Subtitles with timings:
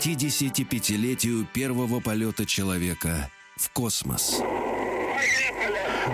[0.00, 4.40] 55-летию первого полета человека в космос.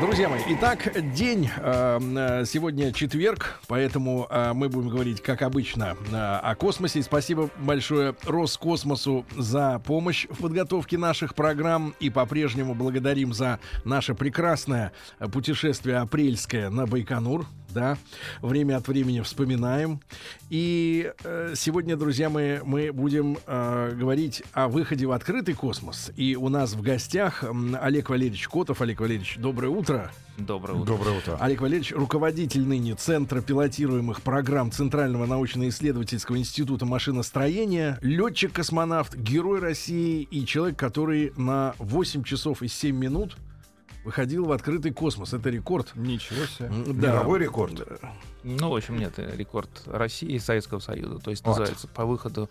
[0.01, 5.97] Друзья мои, итак, день э, э, сегодня четверг, поэтому э, мы будем говорить, как обычно,
[6.11, 6.99] э, о космосе.
[6.99, 11.95] И спасибо большое Роскосмосу за помощь в подготовке наших программ.
[12.01, 14.93] И по-прежнему благодарим за наше прекрасное
[15.33, 17.99] путешествие апрельское на Байконур да,
[18.41, 20.01] время от времени вспоминаем.
[20.49, 26.11] И э, сегодня, друзья мои, мы будем э, говорить о выходе в открытый космос.
[26.17, 27.45] И у нас в гостях
[27.79, 28.81] Олег Валерьевич Котов.
[28.81, 30.11] Олег Валерьевич, доброе утро.
[30.39, 30.97] Доброе утро.
[30.97, 31.37] Доброе утро.
[31.39, 40.47] Олег Валерьевич, руководитель ныне Центра пилотируемых программ Центрального научно-исследовательского института машиностроения, летчик-космонавт, герой России и
[40.47, 43.37] человек, который на 8 часов и 7 минут
[44.07, 45.35] выходил в открытый космос.
[45.35, 45.97] Это рекорд.
[45.97, 46.71] Ничего себе.
[46.95, 47.09] Да.
[47.09, 47.83] Мировой рекорд.
[48.45, 51.19] Ну, в общем, нет, рекорд России и Советского Союза.
[51.19, 51.59] То есть Вот.
[51.59, 52.49] называется по выходу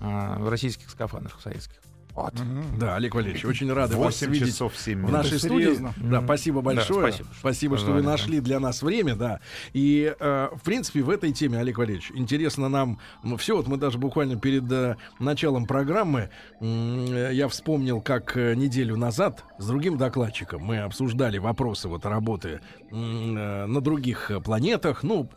[0.00, 1.76] а, в российских скафандрах советских.
[2.14, 2.34] Вот.
[2.78, 5.12] Да, Олег Валерьевич, очень рады вас 8 видеть часов 7 в минут.
[5.12, 5.64] нашей Это студии.
[5.64, 5.94] серьезно.
[5.96, 7.12] Да, спасибо большое.
[7.12, 8.10] спасибо, что спасибо, что вы да.
[8.10, 9.40] нашли для нас время, да.
[9.72, 12.98] И, э, в принципе, в этой теме, Олег Валерьевич, интересно нам
[13.38, 13.56] все.
[13.56, 19.44] Вот мы даже буквально перед э, началом программы э, я вспомнил, как э, неделю назад
[19.58, 25.02] с другим докладчиком мы обсуждали вопросы вот работы э, на других э, планетах.
[25.02, 25.30] Ну,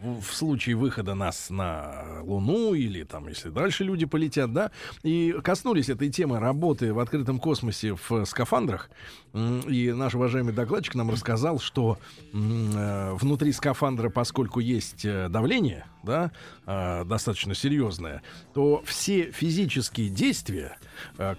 [0.00, 4.70] в случае выхода нас на Луну или там, если дальше люди полетят, да,
[5.02, 8.90] и коснулись этой темы работы в открытом космосе в скафандрах.
[9.34, 11.98] И наш уважаемый докладчик нам рассказал, что
[12.32, 16.30] э, внутри скафандра, поскольку есть э, давление, да,
[16.66, 18.22] э, достаточно серьезное,
[18.52, 20.78] то все физические действия,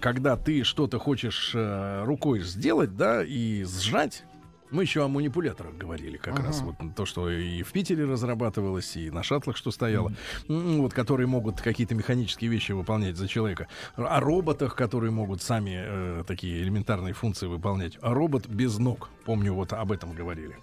[0.00, 4.24] когда ты что-то хочешь рукой сделать, да, и сжать,
[4.70, 6.60] мы еще о манипуляторах говорили как раз.
[6.60, 10.12] Вот то, что и в Питере разрабатывалось, и на шаттлах, что стояло.
[10.48, 13.68] М, Вот, которые могут какие-то механические вещи выполнять за человека.
[13.96, 17.98] О роботах, которые могут сами э, такие элементарные функции выполнять.
[18.02, 19.08] А робот без ног.
[19.24, 20.56] Помню, вот об этом говорили.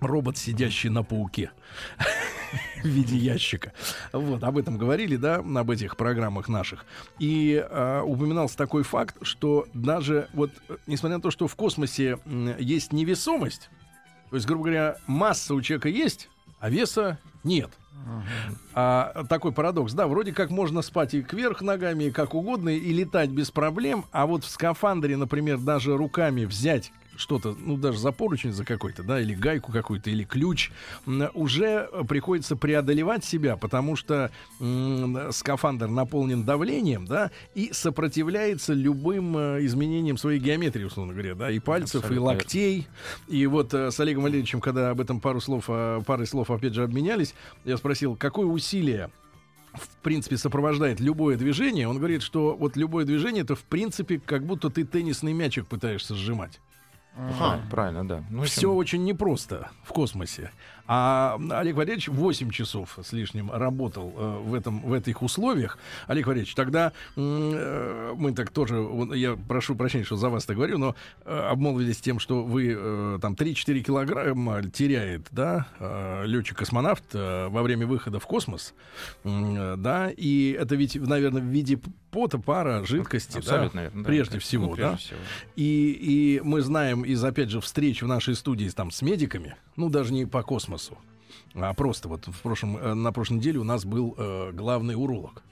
[0.00, 1.50] Робот, сидящий на пауке
[2.82, 3.72] в виде ящика.
[4.12, 6.84] Вот, об этом говорили, да, об этих программах наших.
[7.18, 10.50] И э, упоминался такой факт, что даже вот,
[10.86, 12.18] несмотря на то, что в космосе
[12.58, 13.70] есть невесомость,
[14.30, 16.28] то есть, грубо говоря, масса у человека есть,
[16.58, 17.70] а веса нет.
[18.74, 22.92] А, такой парадокс, да, вроде как можно спать и кверх ногами, и как угодно, и
[22.92, 28.12] летать без проблем, а вот в скафандре, например, даже руками взять что-то, ну, даже за
[28.12, 30.70] поручень за какой-то, да, или гайку какую-то, или ключ,
[31.34, 34.30] уже приходится преодолевать себя, потому что
[34.60, 41.50] м, скафандр наполнен давлением, да, и сопротивляется любым э, изменениям своей геометрии, условно говоря, да,
[41.50, 42.38] и пальцев, и Абсолютно верно.
[42.38, 42.88] локтей.
[43.28, 46.74] И вот э, с Олегом Валерьевичем, когда об этом пару слов, э, парой слов, опять
[46.74, 49.10] же, обменялись, я спросил, какое усилие
[49.74, 54.44] в принципе, сопровождает любое движение, он говорит, что вот любое движение это в принципе как
[54.46, 56.60] будто ты теннисный мячик пытаешься сжимать.
[57.14, 58.24] Правильно, правильно, да.
[58.30, 60.50] Ну, Все очень непросто в космосе.
[60.86, 65.78] А Олег Валерьевич 8 часов с лишним работал э, в, этом, в этих условиях.
[66.06, 70.78] Олег Валерьевич, тогда э, мы так тоже, я прошу прощения, что за вас так говорю,
[70.78, 75.66] но э, обмолвились тем, что вы э, там 3-4 килограмма теряет, да,
[76.24, 78.74] летчик-космонавт э, во время выхода в космос,
[79.24, 81.78] э, да, и это ведь, наверное, в виде
[82.10, 84.04] пота, пара, жидкости, абсолютно да, верно.
[84.04, 84.46] прежде конечно.
[84.46, 84.96] всего, Ну, прежде да.
[84.98, 85.18] всего.
[85.56, 89.88] И, и мы знаем из, опять же, встреч в нашей студии там с медиками, ну,
[89.88, 90.98] даже не по космосу,
[91.54, 95.42] а просто вот в прошлом, э, на прошлой неделе у нас был э, главный уролог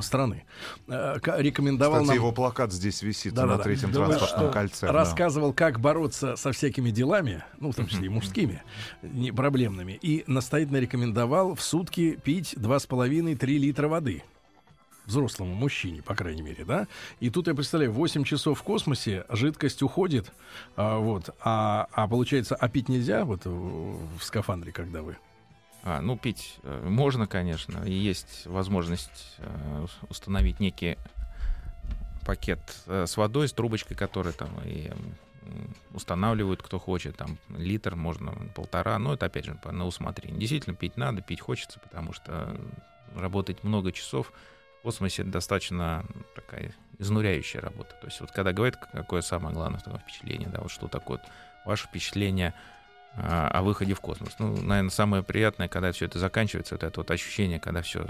[0.00, 0.44] страны.
[0.86, 2.16] Э, рекомендовал Кстати, нам...
[2.16, 3.58] его плакат здесь висит Да-да-да.
[3.58, 4.86] на третьем Думаю, транспортном что кольце.
[4.86, 4.92] да.
[4.92, 8.62] Рассказывал, как бороться со всякими делами, ну, в том числе и мужскими,
[9.02, 14.22] не проблемными, и настоятельно рекомендовал в сутки пить 2,5-3 литра воды.
[15.08, 16.86] Взрослому мужчине, по крайней мере, да?
[17.18, 20.30] И тут я представляю, 8 часов в космосе, жидкость уходит,
[20.76, 25.16] а, вот, а, а получается, а пить нельзя вот в, скафандре, когда вы?
[25.82, 27.82] А, ну, пить э, можно, конечно.
[27.84, 30.98] И есть возможность э, ус- установить некий
[32.26, 34.90] пакет э, с водой, с трубочкой, который там и
[35.94, 37.16] устанавливают, кто хочет.
[37.16, 38.98] Там литр, можно полтора.
[38.98, 40.38] Но это, опять же, на усмотрение.
[40.38, 42.54] Действительно, пить надо, пить хочется, потому что
[43.14, 44.32] работать много часов
[44.78, 46.04] в космосе достаточно
[46.34, 47.94] такая изнуряющая работа.
[48.00, 51.26] То есть вот когда говорят, какое самое главное впечатление, да, вот что такое вот
[51.64, 52.54] ваше впечатление
[53.14, 54.36] а, о выходе в космос.
[54.38, 58.06] Ну, наверное, самое приятное, когда все это заканчивается, вот это вот ощущение, когда все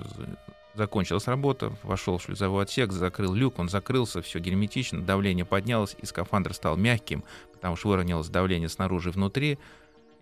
[0.75, 6.07] закончилась работа, вошел в шлюзовой отсек, закрыл люк, он закрылся, все герметично, давление поднялось, и
[6.07, 9.59] скафандр стал мягким, потому что выровнялось давление снаружи и внутри,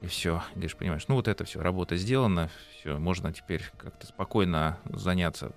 [0.01, 4.79] и все, говоришь, понимаешь, ну вот это все, работа сделана, все, можно теперь как-то спокойно
[4.85, 5.53] заняться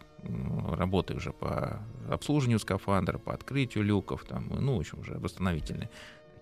[0.75, 1.79] работой уже по
[2.09, 5.89] обслуживанию скафандра, по открытию люков, там, ну, в общем, уже восстановительные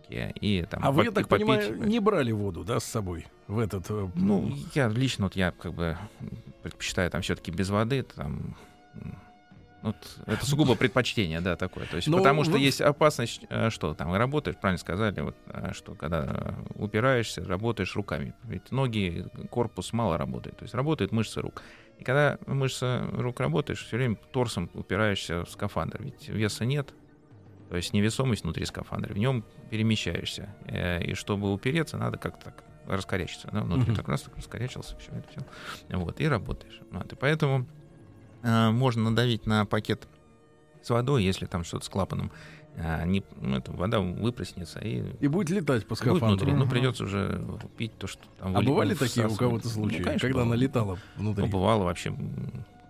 [0.08, 0.34] такие.
[0.42, 3.60] И, там, а вы, я так попить, понимаю, не брали воду, да, с собой в
[3.60, 3.86] этот...
[3.90, 5.98] Э, ну, я лично, вот я как бы
[6.64, 8.56] предпочитаю там все-таки без воды, там
[9.82, 9.96] вот
[10.26, 11.86] это сугубо предпочтение, да, такое.
[11.86, 12.60] То есть, Но ну, потому что вы...
[12.60, 18.34] есть опасность, э, что там работаешь, правильно сказали, вот, э, что когда упираешься, работаешь руками.
[18.44, 20.58] Ведь ноги, корпус мало работает.
[20.58, 21.62] То есть работают мышцы рук.
[21.98, 26.04] И когда мышцы рук работаешь, все время торсом упираешься в скафандр.
[26.04, 26.94] Ведь веса нет,
[27.70, 30.56] то есть невесомость внутри скафандра, в нем перемещаешься.
[30.66, 33.50] Э, и чтобы упереться, надо как-то так раскорячиться.
[33.52, 33.62] Да?
[33.62, 33.98] Внутри uh-huh.
[33.98, 35.98] так раз так раскорячился, все это все.
[35.98, 36.80] Вот, и работаешь.
[36.92, 37.68] Вот, и поэтому
[38.44, 40.08] э, можно надавить на пакет
[40.82, 42.32] с водой, если там что-то с клапаном.
[42.80, 45.04] А, не, ну, это, вода выпроснется и...
[45.20, 46.28] И будет летать по скафандру.
[46.28, 46.54] внутри.
[46.54, 47.44] Ну, придется уже
[47.76, 48.56] пить то, что там...
[48.56, 50.54] А бывали такие у кого-то случаи, ну, конечно, когда бывало.
[50.54, 51.44] она летала внутри?
[51.44, 52.12] Ну, бывало вообще.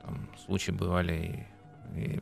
[0.03, 1.47] Там, случаи бывали
[1.95, 2.19] и, и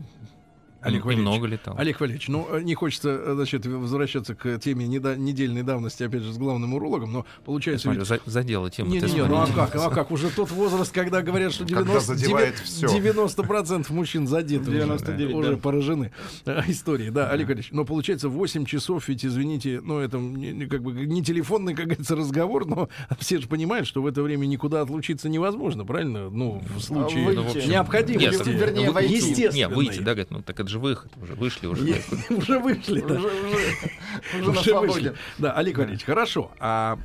[0.85, 1.75] Олег Валерьевич, много летал.
[1.77, 6.21] Олег Валерьевич, ну, э, не хочется, э, значит, возвращаться к теме недо- недельной давности, опять
[6.21, 7.89] же, с главным урологом, но получается...
[7.89, 8.31] Я смотрю, ведь...
[8.31, 8.91] задела тему.
[8.91, 10.11] Не, не, не, ну а как, а как?
[10.11, 15.49] Уже тот возраст, когда говорят, что 90, 90% мужчин задеты 99, уже, да.
[15.49, 16.11] уже поражены
[16.45, 17.09] э, историей.
[17.09, 21.23] Да, Олег Валерьевич, но получается 8 часов, ведь, извините, ну, это не, как бы не
[21.23, 22.89] телефонный, как говорится, разговор, но
[23.19, 26.29] все же понимают, что в это время никуда отлучиться невозможно, правильно?
[26.29, 27.67] Ну, в случае выйти.
[27.67, 28.49] необходимости.
[28.49, 29.15] Нет, вернее, войти.
[29.15, 29.55] Естественно.
[29.55, 31.83] Не, выйти, да, говорит, ну, так это же выход, уже вышли, уже.
[32.29, 35.15] Уже вышли, Уже на свободе.
[35.37, 36.51] Да, Олег Валерьевич, хорошо.
[36.59, 36.97] А,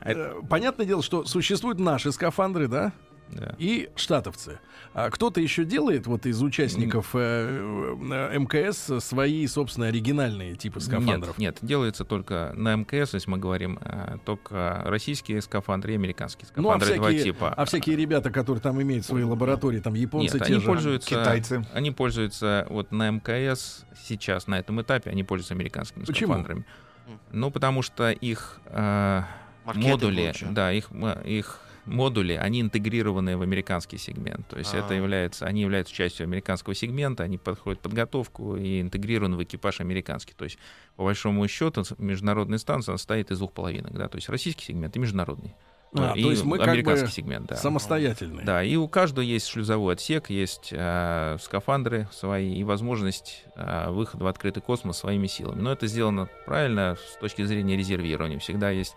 [0.00, 2.92] а э, понятное дело, что существуют наши скафандры, да?
[3.30, 3.54] Да.
[3.58, 4.60] и штатовцы.
[4.94, 11.36] А кто-то еще делает вот из участников э, э, МКС свои, собственно, оригинальные типы скафандров?
[11.36, 16.46] Нет, нет, делается только на МКС, если мы говорим, э, только российские скафандры и американские
[16.46, 17.54] скафандры ну, а всякие, два типа.
[17.54, 21.10] А всякие ребята, которые там имеют свои лаборатории, там японцы нет, те они же, пользуются,
[21.10, 21.66] китайцы.
[21.74, 26.32] Они пользуются вот на МКС сейчас, на этом этапе, они пользуются американскими Почему?
[26.32, 26.64] скафандрами.
[27.32, 29.22] Ну, потому что их э,
[29.64, 30.46] модули, лучше.
[30.50, 30.90] да, их,
[31.24, 34.46] их модули, они интегрированы в американский сегмент.
[34.48, 34.84] То есть А-а-а.
[34.84, 34.96] это а.
[34.96, 40.34] является, они являются частью американского сегмента, они подходят подготовку и интегрированы в экипаж американский.
[40.34, 40.58] То есть,
[40.96, 43.96] по большому счету, международная станция состоит из двух половинок.
[43.96, 44.08] Да?
[44.08, 45.54] То есть российский сегмент и международный.
[45.94, 47.56] А, и то есть мы американский как бы сегмент, да.
[47.56, 48.44] самостоятельные.
[48.44, 54.24] Да, и у каждого есть шлюзовой отсек, есть э, скафандры свои и возможность э, выхода
[54.24, 55.60] в открытый космос своими силами.
[55.60, 58.38] Но это сделано правильно с точки зрения резервирования.
[58.38, 58.96] Всегда есть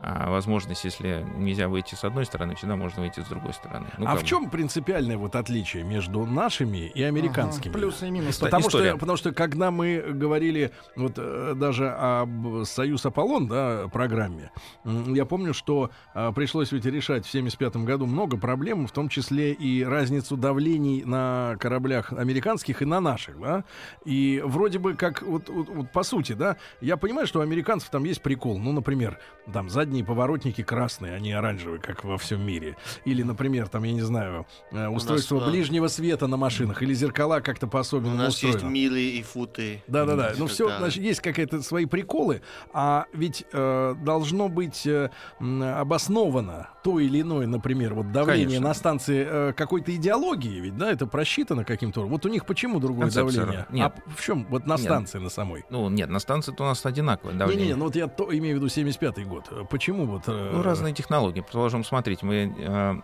[0.00, 3.86] а возможность, если нельзя выйти с одной стороны, всегда можно выйти с другой стороны.
[3.96, 7.72] Ну, а в чем принципиальное вот отличие между нашими и американскими?
[7.72, 8.40] Ага, плюсы и минусы.
[8.40, 14.50] Потому что, потому что когда мы говорили вот э, даже об Союз Аполлон, да, программе,
[14.84, 19.52] я помню, что а, пришлось ведь решать в 75 году много проблем, в том числе
[19.52, 23.64] и разницу давлений на кораблях американских и на наших, да.
[24.04, 27.88] И вроде бы как вот, вот, вот по сути, да, я понимаю, что у американцев
[27.88, 29.18] там есть прикол, ну, например,
[29.50, 32.76] там за задние поворотники красные, а не оранжевые, как во всем мире.
[33.04, 37.38] Или, например, там, я не знаю, э, устройство нас, ближнего света на машинах, или зеркала
[37.40, 38.56] как-то по-особенному У нас устроено.
[38.56, 39.84] есть мили и футы.
[39.86, 40.32] Да-да-да.
[40.36, 46.98] Ну, все, значит, есть какие-то свои приколы, а ведь э, должно быть э, обосновано то
[47.00, 48.68] или иное, например, вот давление Конечно.
[48.68, 53.06] на станции э, какой-то идеологии, ведь, да, это просчитано каким-то Вот у них почему другое
[53.06, 53.40] Концепция.
[53.40, 53.66] давление?
[53.70, 53.92] Нет.
[54.06, 54.46] А в чем?
[54.50, 55.24] Вот на станции, нет.
[55.24, 55.64] на самой.
[55.70, 57.66] Ну, нет, на станции-то у нас одинаковое давление.
[57.66, 60.22] Не-не, ну вот я то имею в виду 75-й год почему вот...
[60.26, 60.50] Э...
[60.54, 61.42] Ну, разные технологии.
[61.42, 62.22] Продолжим смотреть.
[62.22, 62.94] Мы, э,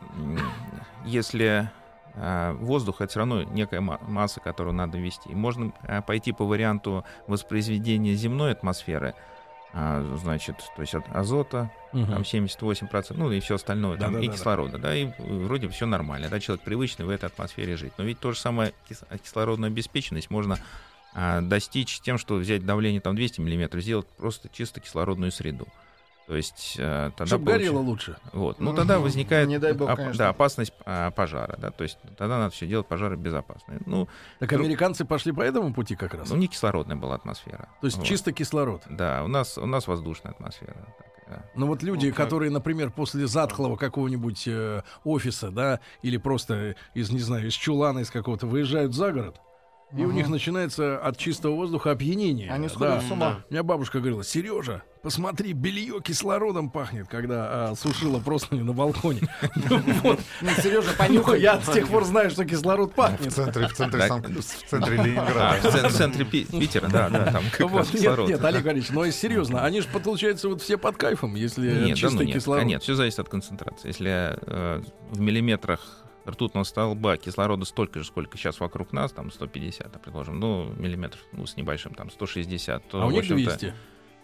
[1.05, 1.71] если
[2.14, 5.29] э, воздух это все равно некая масса, которую надо ввести.
[5.35, 9.14] Можно э, пойти по варианту воспроизведения земной атмосферы,
[9.75, 12.05] значит, то есть от азота, угу.
[12.05, 14.88] там 78%, ну и все остальное, там, да, и да, кислорода, да.
[14.88, 17.95] да, и вроде все нормально, да, человек привычный в этой атмосфере жить.
[17.97, 18.75] Но ведь то же самое
[19.23, 20.59] кислородную обеспеченность можно
[21.41, 25.67] достичь тем, что взять давление там 200 мм, сделать просто чисто кислородную среду.
[26.26, 28.17] То есть э, тогда Чтобы получ- горело лучше.
[28.33, 28.61] Вот.
[28.61, 30.19] Ну, тогда возникает Не дай бог, оп- конечно.
[30.19, 31.57] да, опасность а, пожара.
[31.59, 31.71] Да?
[31.71, 33.81] То есть тогда надо все делать пожары безопасные.
[33.87, 36.31] Ну, Так Друг- американцы пошли по этому пути как раз.
[36.31, 37.69] ну, не кислородная была атмосфера.
[37.81, 38.07] То есть Вот.
[38.07, 38.83] чисто кислород.
[38.88, 40.76] Да, у нас, у нас воздушная атмосфера.
[41.55, 46.76] Но вот люди, Ну, как- которые, например, после затхлого какого-нибудь э, офиса, да, или просто
[46.95, 49.41] из, не знаю, из чулана из какого-то, выезжают за город,
[49.96, 50.12] и у Ага.
[50.14, 52.50] них начинается от чистого воздуха опьянение.
[52.50, 52.72] Они да.
[52.75, 53.40] сходят с ума.
[53.49, 59.20] У меня бабушка говорила, Сережа, посмотри, белье кислородом пахнет, когда а, сушила просто на балконе.
[59.68, 59.80] Ну.
[60.40, 61.40] Ну, Сережа, Ну, понюхай.
[61.40, 63.32] Я с тех пор знаю, что кислород В пахнет.
[63.32, 64.08] центре, в центре, Так.
[64.08, 65.68] Сан- в центре А, Ленинграда.
[65.68, 68.28] в цен- в центре Пи- Питера, да, да, там нет, кислород.
[68.28, 72.14] нет, Олег Валерьевич, но серьезно, они же, получается, вот все под кайфом, если да чистый
[72.14, 72.62] ну нет, кислород.
[72.62, 73.88] а нет, все зависит от концентрации.
[73.88, 75.80] Если э, в миллиметрах
[76.26, 81.23] ртутного столба кислорода столько же, сколько сейчас вокруг нас, там 150, а, предположим, ну, миллиметров,
[81.33, 83.75] ну, с небольшим, там 160, то, А у них общем-то, 200.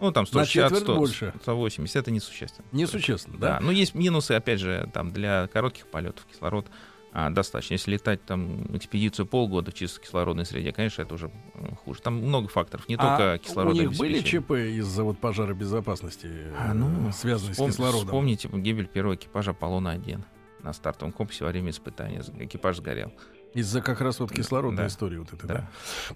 [0.00, 1.35] Ну, там На 160, четверть 100, больше.
[1.43, 2.67] 180, это несущественно.
[2.73, 3.61] Несущественно, Да, да?
[3.61, 6.67] но есть минусы, опять же, там для коротких полетов кислород
[7.11, 7.73] а, достаточно.
[7.75, 12.00] Если летать там экспедицию полгода в чисто кислородной среде, конечно, это уже м, хуже.
[12.02, 13.73] Там много факторов, не А только кислород.
[13.75, 18.07] у них были ЧП из-за вот пожара безопасности, А, ну, э, связанные с кислородом?
[18.07, 20.21] Вспомните гибель первого экипажа Аполлона-1
[20.62, 22.23] на стартовом комплексе во время испытания.
[22.38, 23.12] Экипаж сгорел.
[23.55, 24.87] Из-за как раз вот кислородной Да.
[24.88, 25.55] истории вот этой, да.
[25.55, 25.69] Да.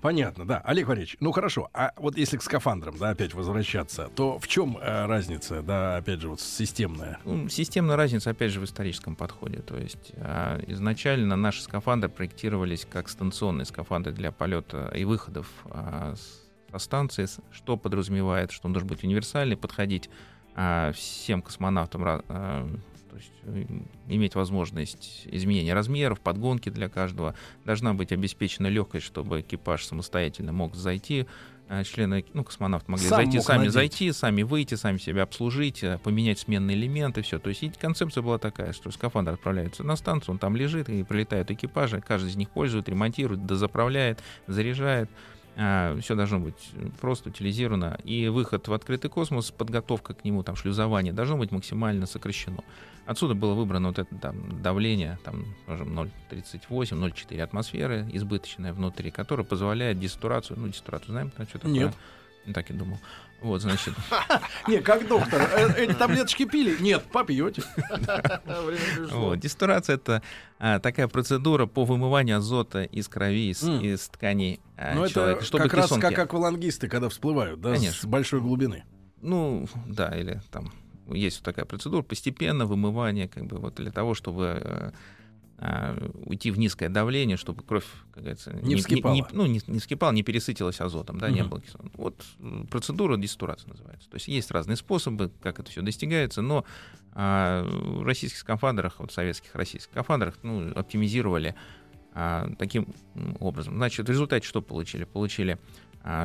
[0.02, 0.58] Понятно, да.
[0.66, 4.76] Олег Валерьевич, ну хорошо, а вот если к скафандрам, да, опять возвращаться, то в чем
[4.76, 7.18] э, разница, да, опять же, вот системная?
[7.24, 9.60] Ну, системная разница, опять же, в историческом подходе.
[9.60, 16.42] То есть а, изначально наши скафандры проектировались как станционные скафандры для полета и выходов с-
[16.70, 20.10] со станции, что подразумевает, что он должен быть универсальный, подходить
[20.54, 22.22] а, всем космонавтам,
[23.12, 23.64] то есть э,
[24.08, 27.34] иметь возможность изменения размеров, подгонки для каждого.
[27.66, 31.26] Должна быть обеспечена легкость, чтобы экипаж самостоятельно мог зайти.
[31.68, 33.72] а, Члены, ну, космонавты могли Сам зайти, сами надеть.
[33.74, 37.38] зайти, сами выйти, сами себя обслужить, э, поменять сменные элементы, все.
[37.38, 41.50] То есть концепция была такая, что скафандр отправляется на станцию, он там лежит, и прилетают
[41.50, 45.10] экипажи, каждый из них пользует, ремонтирует, дозаправляет, заряжает.
[45.54, 47.98] все должно быть просто утилизировано.
[48.04, 52.64] И выход в открытый космос, подготовка к нему, там, шлюзование должно быть максимально сокращено.
[53.04, 59.44] Отсюда было выбрано вот это там, давление, там, скажем, 0,38, 0,4 атмосферы избыточное внутри, которое
[59.44, 60.58] позволяет дистурацию.
[60.58, 61.72] Ну, дистурацию знаем, что такое?
[61.72, 61.94] Нет.
[62.46, 62.98] Ну, Так и думал.
[63.40, 63.94] Вот, значит,
[64.68, 66.80] Не, как доктор, э, эти таблеточки пили?
[66.80, 67.64] Нет, попьете.
[69.10, 69.40] Вот.
[69.40, 70.22] Дистурация это
[70.60, 75.64] а, такая процедура по вымыванию азота из крови, из, тканей а, Но это человека, чтобы
[75.64, 78.84] как раз как аквалангисты, когда всплывают, да, с большой глубины.
[79.20, 80.72] Ну, да, или там
[81.14, 84.92] есть вот такая процедура, постепенно вымывание, как бы вот для того, чтобы э,
[85.58, 89.28] а, уйти в низкое давление, чтобы кровь, как говорится, Не вскипала.
[89.32, 91.50] ну, не, не вскипала, не пересытилась азотом, да, не Мгм.
[91.50, 91.90] было кислорода.
[91.94, 92.24] Вот
[92.68, 94.10] процедура дистурации называется.
[94.10, 96.64] То есть есть разные способы, как это все достигается, но
[97.12, 101.54] а, в российских скафандрах, вот в советских российских скафандрах, ну, оптимизировали
[102.12, 102.88] а, таким
[103.38, 103.76] образом.
[103.76, 105.04] Значит, в результате что получили?
[105.04, 105.58] Получили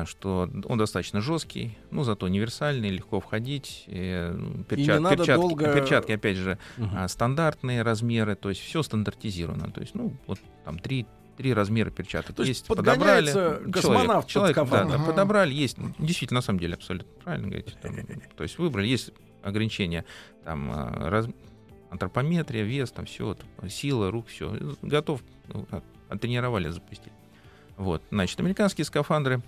[0.06, 3.84] что он достаточно жесткий, ну зато универсальный, легко входить.
[3.86, 4.36] э,
[4.68, 6.58] перчат- не надо перчатки, долго- перчатки, опять же,
[6.94, 9.70] а, стандартные размеры, то есть все стандартизировано.
[9.70, 11.06] То есть, ну, вот там три,
[11.36, 12.66] три размера перчаток То есть есть.
[12.66, 13.26] подобрали.
[13.26, 15.04] подгоняется Человек- человек, да, да, Ага.
[15.04, 15.76] подобрали, есть.
[15.98, 17.72] Действительно, на самом деле, абсолютно правильно говорите.
[17.80, 17.94] там,
[18.36, 20.04] то есть выбрали, есть ограничения,
[20.44, 21.28] там, а, раз-
[21.90, 23.36] антропометрия, вес, там все,
[23.68, 24.56] сила, рук, все.
[24.82, 27.12] Готов, ну, от- оттренировали, запустить.
[27.76, 29.40] Вот, значит, американские скафандры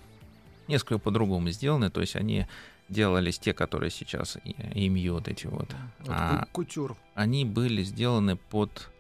[0.71, 2.47] несколько по-другому сделаны, то есть они
[2.89, 4.55] делались те, которые сейчас и-
[4.87, 6.97] имею вот эти вот, Вот а, ку- Кутюр.
[7.15, 8.91] они были сделаны под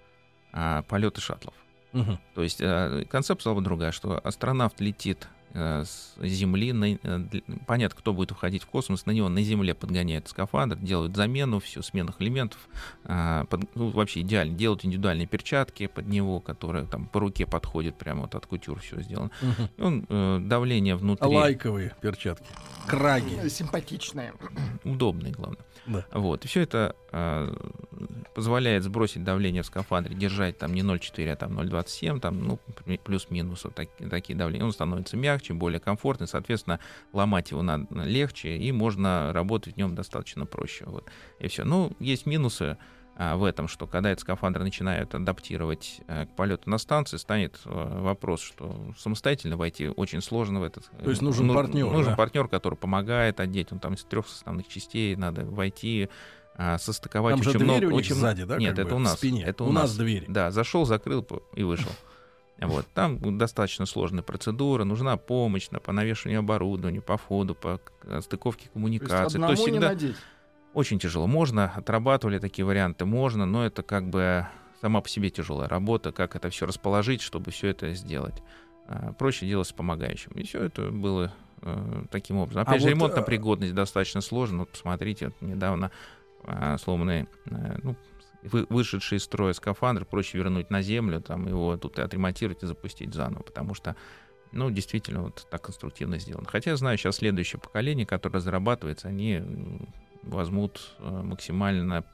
[0.52, 1.54] а, полеты шаттлов.
[1.92, 2.18] Мгм.
[2.34, 7.24] То есть э, концепция была другая, что астронавт летит с Земли, на- э,
[7.66, 11.82] понятно, кто будет уходить в космос, на него на Земле подгоняют скафандр, делают замену, все,
[11.82, 12.58] сменных элементов,
[13.04, 17.96] а, под- ну, вообще идеально, делают индивидуальные перчатки под него, которые там по руке подходят,
[17.98, 19.30] прямо вот от кутюр все сделано.
[19.76, 22.46] И он, э, давление внутри Лайковые перчатки.
[22.86, 23.48] Краги.
[23.48, 24.32] Симпатичные.
[24.84, 25.58] удобный, главное.
[25.86, 26.04] Да.
[26.12, 26.44] Вот.
[26.44, 27.52] И все это э,
[28.34, 32.58] позволяет сбросить давление в скафандре, держать там не 0,4, а там 0,27, там, ну,
[33.04, 34.64] плюс-минус вот так- такие давления.
[34.64, 36.80] Он становится мягче, более комфортный, соответственно,
[37.12, 40.84] ломать его надо легче, и можно работать в нем достаточно проще.
[40.86, 41.04] Вот.
[41.38, 41.64] И все.
[41.64, 42.76] Ну, есть минусы
[43.34, 48.00] в этом, что когда этот скафандр начинают адаптировать э, к полету на станции, станет э,
[48.00, 50.90] вопрос, что самостоятельно войти очень сложно в этот.
[50.98, 52.16] э, То есть нужен ну, партнер, Нужен да?
[52.16, 53.72] партнер, который помогает одеть.
[53.72, 56.08] Он там из трех основных частей надо войти,
[56.56, 57.84] а, состыковать Там же очень дверь много.
[57.84, 59.18] у них очень сзади, да, Нет, это бы, у нас.
[59.18, 59.42] спине?
[59.44, 60.24] Это У у, нас дверь.
[60.26, 61.90] Да, зашел, закрыл и вышел.
[62.62, 62.86] Вот.
[62.92, 67.80] Там достаточно сложная процедура, нужна помощь на, по навешиванию оборудования, по входу, по
[68.20, 69.36] стыковке То есть коммуникации.
[69.36, 70.16] одному не всегда, надеть.
[70.74, 71.26] Очень тяжело.
[71.26, 74.46] Можно, отрабатывали такие варианты, можно, но это как бы
[74.80, 78.42] сама по себе тяжелая работа, как это все расположить, чтобы все это сделать.
[78.86, 80.32] А, Проще делать с помогающим.
[80.32, 82.62] И все это было э, таким образом.
[82.62, 84.60] Опять А же, вот, ремонтная э, пригодность достаточно сложна.
[84.60, 85.90] Вот посмотрите, вот недавно
[86.44, 87.96] а, сломанный, э, ну,
[88.42, 92.66] вы- вышедший из строя скафандр проще вернуть на землю, там его тут и отремонтировать и
[92.66, 93.96] запустить заново, потому что
[94.52, 96.48] ну, действительно, вот так конструктивно сделано.
[96.48, 99.40] Хотя я знаю, сейчас следующее поколение, которое разрабатывается, они
[100.22, 102.04] возьмут э, максимально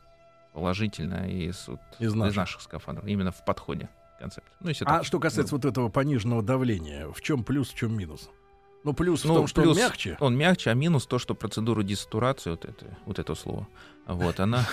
[0.52, 2.36] положительно из, вот, Из из наших.
[2.36, 2.60] наших.
[2.62, 4.50] скафандров, именно в подходе к концепту.
[4.60, 7.96] Ну, А так, что касается ну, вот этого пониженного давления, в чем плюс, в чем
[7.96, 8.30] минус?
[8.84, 10.16] Ну, плюс в ну, том, что плюс он мягче.
[10.20, 13.66] Он мягче, а минус то, что процедура десатурации, вот это, вот это слово,
[14.06, 14.64] вот она...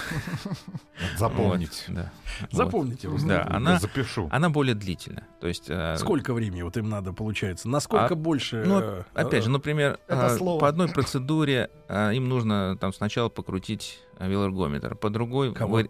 [1.18, 1.86] Запомнить.
[1.88, 2.12] вот, да.
[2.42, 2.52] Вот.
[2.52, 3.10] Запомните.
[3.26, 4.30] Да, она, Запишу.
[4.32, 5.28] она более длительная.
[5.42, 5.66] То есть...
[5.68, 7.68] э, Сколько времени вот им надо, получается?
[7.68, 8.64] Насколько А, больше...
[8.64, 14.00] Ну, э, опять же, например, Это а, по одной процедуре им нужно там сначала покрутить
[14.20, 15.82] велоргометр, по другой Кого?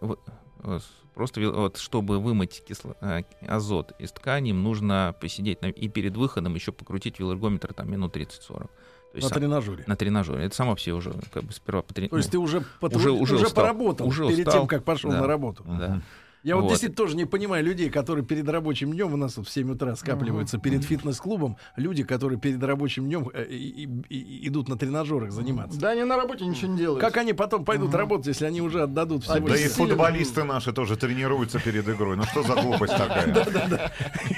[1.14, 5.88] Э, просто вот, чтобы вымыть кисло- а, азот из ткани, им нужно посидеть на- и
[5.88, 8.70] перед выходом еще покрутить велоргометр там минут 30-40.
[9.12, 9.84] То есть на сам- тренажере.
[9.86, 10.44] на тренажере.
[10.46, 13.12] Это само все уже как бы сперва потрени- То есть ты ну, уже, потруд- уже-
[13.12, 13.52] уже устал.
[13.64, 14.62] поработал Уже перед устал.
[14.62, 15.22] тем, как пошел Да.
[15.22, 15.64] на работу.
[15.68, 16.02] да.
[16.44, 16.70] Я вот, Вот.
[16.72, 19.96] действительно тоже не понимаю людей, которые перед рабочим днем у нас вот в 7 утра
[19.96, 25.32] скапливаются перед фитнес-клубом, люди, которые перед рабочим днем э, и- и- и- идут на тренажерах
[25.32, 25.80] заниматься.
[25.80, 27.00] Да они на работе ничего не делают.
[27.00, 30.98] Как они потом пойдут работать, если они уже отдадут всего Да и футболисты наши тоже
[30.98, 32.18] тренируются перед игрой.
[32.18, 33.34] Ну что за глупость такая?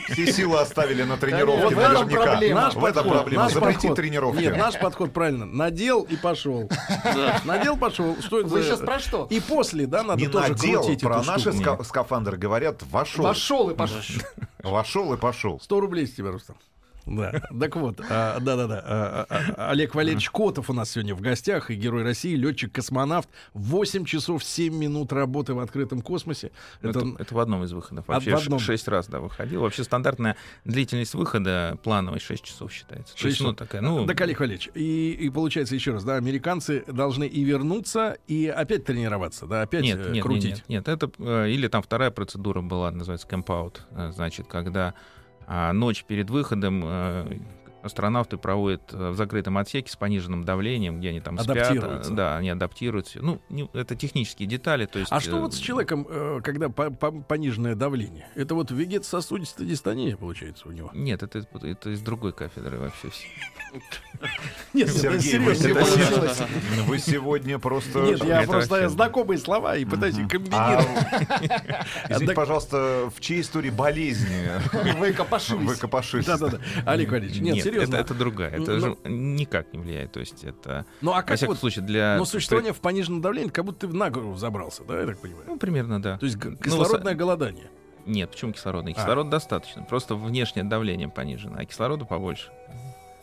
[0.10, 2.40] Все силы оставили на тренировке наверняка.
[2.54, 3.44] Наш В этом подход, проблема.
[3.46, 3.98] наш Запретить подход.
[3.98, 4.40] тренировки.
[4.42, 5.46] Нет, наш подход правильно.
[5.46, 6.70] Надел и пошел.
[7.46, 8.16] Надел, пошел.
[8.22, 9.28] Что это Вы сейчас про что?
[9.32, 11.84] И после, да, надо Не тоже надел, крутить про эту наши штуку.
[11.96, 13.24] Ска- скафандры говорят, вошел.
[13.24, 14.02] Пошел и пошел.
[14.64, 15.60] Вошел и пошел.
[15.60, 16.58] 100 рублей с тебя, Рустам.
[17.06, 18.82] Да, так вот, а, да-да-да.
[18.84, 23.30] а, а, Олег Валерьевич Котов у нас сегодня в гостях, и герой России, летчик-космонавт.
[23.54, 26.52] 8 часов 7 минут работы в открытом космосе.
[26.82, 28.08] Ну, Это, Это, в одном из выходов.
[28.08, 28.60] Вообще в одном.
[28.60, 29.62] ш- шесть раз, да, выходил.
[29.62, 33.14] Вообще стандартная длительность выхода плановой 6 часов считается.
[33.14, 36.16] То Шесть есть, ну, такая, ну, Так, Олег Валерьевич, и, и получается еще раз, да,
[36.16, 40.50] американцы должны и вернуться, и опять тренироваться, да, опять нет, э, нет, нет, крутить.
[40.68, 44.94] нет, нет, это э, или там вторая процедура была, называется camp-out, э, значит, когда
[45.48, 47.38] а, ночь перед выходом э,
[47.86, 52.38] астронавты проводят э, в закрытом отсеке с пониженным давлением, где они там спят, э, да,
[52.38, 53.20] они адаптируются.
[53.22, 55.12] Ну, не- это технические детали, то есть.
[55.12, 58.28] А что э, вот с человеком, э, когда по- по- пониженное давление?
[58.36, 60.90] Это вот вегетососудистая дистония, получается, у него?
[60.94, 63.10] Нет, это, это из другой кафедры вообще.
[64.74, 65.86] Нет, Сергей, вы серьезно.
[65.86, 68.00] сегодня, вы сегодня просто...
[68.02, 70.88] Нет, я просто знакомые слова и пытаюсь их А, комбинировать.
[72.10, 74.50] извините, Так- пожалуйста, в чьей истории болезни
[74.98, 75.68] Вы копошились.
[75.68, 76.26] вы копошились?
[76.26, 76.60] Да-да-да.
[76.86, 77.96] Олег Валерьевич, нет, серьезно.
[77.96, 78.50] Это, это другая.
[78.52, 80.12] Это Ну, же никак не влияет.
[80.12, 80.86] То есть это...
[81.02, 82.18] Ну а Во как всяком вот, случае, для...
[82.18, 85.44] но существование в пониженном давлении, как будто ты на гору забрался, да, я так понимаю?
[85.48, 86.18] Ну, примерно, да.
[86.18, 87.70] То есть Ну, кислородное высо- голодание.
[88.06, 88.92] Нет, почему кислородный?
[88.92, 88.96] А.
[88.96, 89.84] Кислорода достаточно.
[89.84, 92.52] Просто внешнее давление понижено, а кислорода побольше.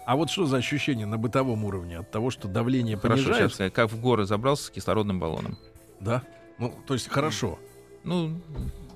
[0.05, 3.55] А вот что за ощущение на бытовом уровне от того, что давление Хорошо, понижается?
[3.55, 5.57] сказать, как в горы забрался с кислородным баллоном.
[6.01, 6.23] Да.
[6.59, 7.59] Ну, то есть хорошо.
[8.03, 8.33] Ну,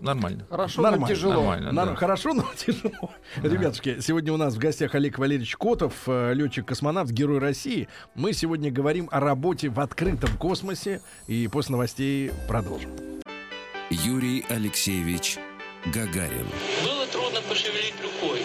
[0.00, 0.46] нормально.
[0.50, 1.34] Хорошо, но Нормально, тяжело.
[1.34, 1.72] нормально.
[1.72, 1.94] Нар- да.
[1.96, 3.10] Хорошо, но тяжело.
[3.42, 7.88] Ребятушки, сегодня у нас в гостях Олег Валерьевич Котов, э, летчик-космонавт, герой России.
[8.14, 11.00] Мы сегодня говорим о работе в открытом космосе.
[11.26, 12.90] И после новостей продолжим.
[13.90, 15.38] Юрий Алексеевич
[15.86, 16.46] Гагарин.
[16.84, 18.35] Было трудно пошевелить рукой.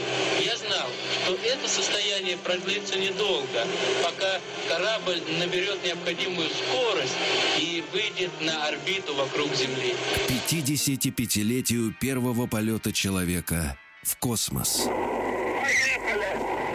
[1.32, 3.66] Что это состояние продлится недолго,
[4.04, 7.16] пока корабль наберет необходимую скорость
[7.58, 9.96] и выйдет на орбиту вокруг Земли.
[10.28, 14.90] К 55-летию первого полета человека в космос.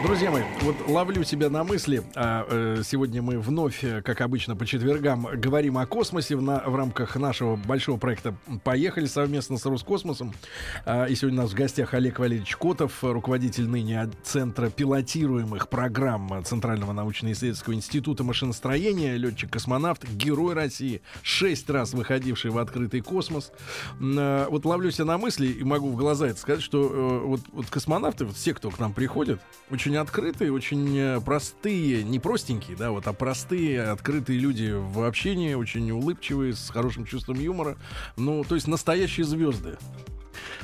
[0.02, 2.02] Друзья мои, вот ловлю себя на мысли.
[2.14, 6.62] а, э, сегодня мы вновь, э, как обычно, по четвергам говорим о космосе в, на-
[6.66, 10.32] в рамках нашего большого проекта «Поехали» совместно с Роскосмосом.
[10.84, 16.44] А, и сегодня у нас в гостях Олег Валерьевич Котов, руководитель ныне Центра пилотируемых программ
[16.44, 23.50] Центрального научно-исследовательского института машиностроения, летчик-космонавт, герой России, шесть раз выходивший в открытый космос.
[24.00, 27.40] Э, Вот ловлю себя на мысли и могу в глаза это сказать, что э, вот,
[27.52, 32.76] вот космонавты, вот все, кто к нам приходят, очень открытые, очень э, простые, не простенькие,
[32.76, 37.76] да, вот, а простые, открытые люди в общении, очень улыбчивые, с хорошим чувством юмора.
[38.16, 39.78] Ну, то есть настоящие звезды.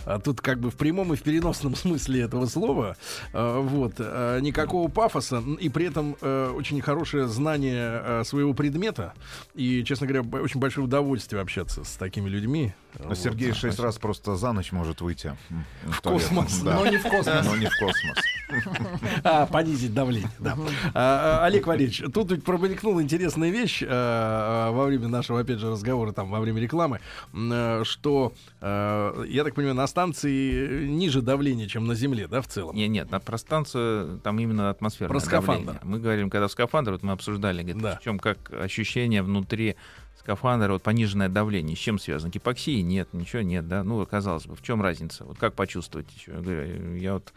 [0.04, 2.96] А тут как бы в прямом и в переносном смысле этого слова.
[3.32, 3.94] э, вот.
[3.98, 5.42] э, никакого пафоса.
[5.60, 9.14] И при этом э, очень хорошее знание э, своего предмета.
[9.54, 12.74] И, честно говоря, очень большое удовольствие общаться с такими людьми.
[12.98, 13.18] Но Вот.
[13.18, 15.36] Сергей шесть раз просто за ночь может выйти.
[15.84, 16.22] В туалет.
[16.22, 16.58] космос.
[16.60, 16.74] Да.
[16.74, 17.46] Но не в космос.
[17.46, 18.18] Но не в космос.
[19.24, 20.56] А, понизить давление, да.
[20.94, 25.58] А, а, Олег Валерьевич, тут ведь промелькнула интересная вещь а, а, во время нашего, опять
[25.58, 27.00] же, разговора, там, во время рекламы,
[27.32, 32.48] э, что, э, я так понимаю, на станции ниже давление, чем на Земле, да, в
[32.48, 32.74] целом?
[32.74, 35.74] Нет, нет, на про станцию там именно атмосферное Про скафандр.
[35.74, 35.80] давление.
[35.84, 37.96] Мы говорим, когда в скафандр, вот мы обсуждали, говорит, Да.
[37.96, 39.76] в чем как ощущение внутри
[40.18, 42.30] скафандра, вот пониженное давление, с чем связано?
[42.30, 42.80] Гипоксии?
[42.80, 43.84] Нет, ничего нет, да.
[43.84, 45.24] Ну, казалось бы, в чем разница?
[45.24, 46.32] Вот как почувствовать еще?
[46.32, 47.32] Я говорю, я вот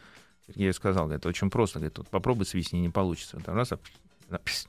[0.47, 3.37] Сергею сказал, говорит, очень просто, говорит, вот попробуй свистни, не получится.
[3.45, 4.67] Там раз, а, пс,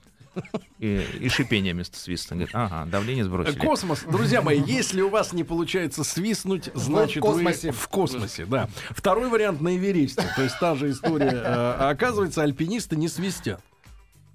[0.79, 2.35] и, и шипение вместо свиста.
[2.35, 3.59] Говорит, ага, давление сбросили.
[3.59, 7.73] Космос, друзья мои, если у вас не получается свистнуть, значит вы космосе.
[7.73, 8.69] в космосе, да.
[8.91, 11.31] Второй вариант на Эвересте, то есть та же история.
[11.31, 13.61] э, а Оказывается, альпинисты не свистят.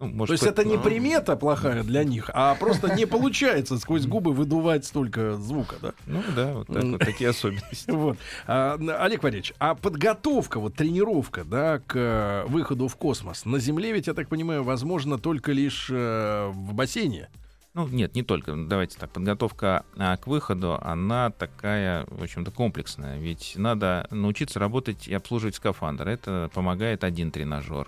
[0.01, 3.77] Ну, То может, есть по- это не примета плохая для них, а просто не получается
[3.77, 5.93] сквозь губы выдувать столько звука, да.
[6.07, 7.91] Ну да, вот, так вот такие особенности.
[7.91, 8.17] Вот.
[8.47, 13.91] А, Олег Валерьевич, а подготовка, вот тренировка, да, к э, выходу в космос на Земле
[13.91, 17.29] ведь, я так понимаю, возможно только лишь э, в бассейне.
[17.73, 18.55] Ну, нет, не только.
[18.55, 23.17] Давайте так, подготовка а, к выходу, она такая, в общем-то, комплексная.
[23.17, 26.07] Ведь надо научиться работать и обслуживать скафандр.
[26.07, 27.87] Это помогает один тренажер.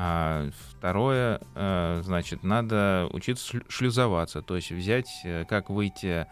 [0.00, 6.28] А второе, э, значит, надо учиться шлю- шлюзоваться, то есть взять, э, как выйти,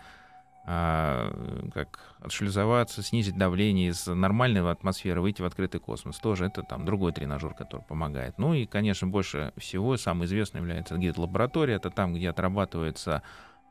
[0.68, 1.33] а,
[1.74, 6.18] как отшлюзоваться, снизить давление из нормальной атмосферы, выйти в открытый космос.
[6.18, 8.38] Тоже это там другой тренажер, который помогает.
[8.38, 11.74] Ну и, конечно, больше всего самый известный является гид-лаборатория.
[11.74, 13.24] Это там, где отрабатывается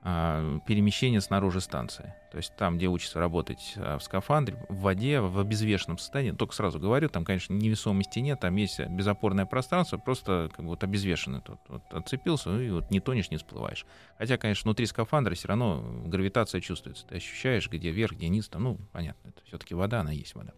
[0.06, 2.14] перемещение снаружи станции.
[2.32, 6.32] То есть там, где учатся работать а, в скафандре, в воде, в обезвешенном состоянии.
[6.32, 10.84] Только сразу говорю, там, конечно, невесомости нет, там есть безопорное пространство, просто как бы вот
[10.84, 11.42] обезвешенный.
[11.42, 13.86] Тут вот отцепился, ну и вот не тонешь, не всплываешь.
[14.20, 17.08] Хотя, конечно, внутри скафандра все равно гравитация чувствуется.
[17.08, 18.48] Ты ощущаешь, где вверх, где низ.
[18.48, 20.52] Там, ну, понятно, это все-таки вода, она есть вода.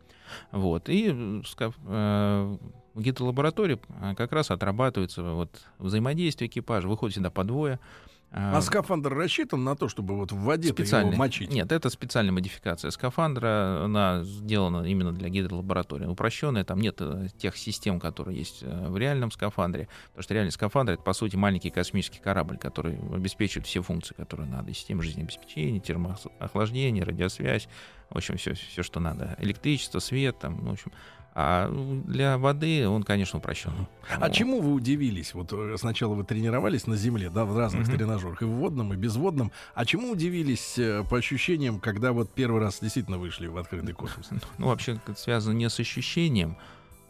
[0.51, 0.89] Вот.
[0.89, 1.07] И
[1.43, 2.57] скаф- э,
[2.95, 6.88] в гидролаборатории э, как раз отрабатывается вот взаимодействие экипажа.
[6.88, 7.79] Выходит всегда по двое.
[8.31, 11.51] А скафандр рассчитан на то, чтобы вот в воде его мочить?
[11.51, 13.83] Нет, это специальная модификация скафандра.
[13.85, 16.05] Она сделана именно для гидролаборатории.
[16.05, 19.87] Упрощенная, там нет э, тех систем, которые есть э, в реальном скафандре.
[20.07, 24.49] Потому что реальный скафандр это, по сути, маленький космический корабль, который обеспечивает все функции, которые
[24.49, 24.71] надо.
[24.71, 27.69] И система жизнеобеспечения, термоохлаждения, радиосвязь.
[28.09, 29.35] В общем, все, все, что надо.
[29.39, 30.91] Электричество, свет, там, в общем.
[31.39, 31.69] А
[32.08, 33.71] для воды он, конечно, упрощен.
[34.10, 35.36] А чему вы удивились?
[35.36, 37.95] Вот э, сначала вы тренировались на Земле, да, в разных Мгм.
[37.95, 39.52] тренажерах, и в водном, и безводном.
[39.76, 44.30] А чему удивились э, по ощущениям, когда вот первый раз действительно вышли в открытый космос?
[44.58, 46.58] Ну, вообще, это связано не с ощущением,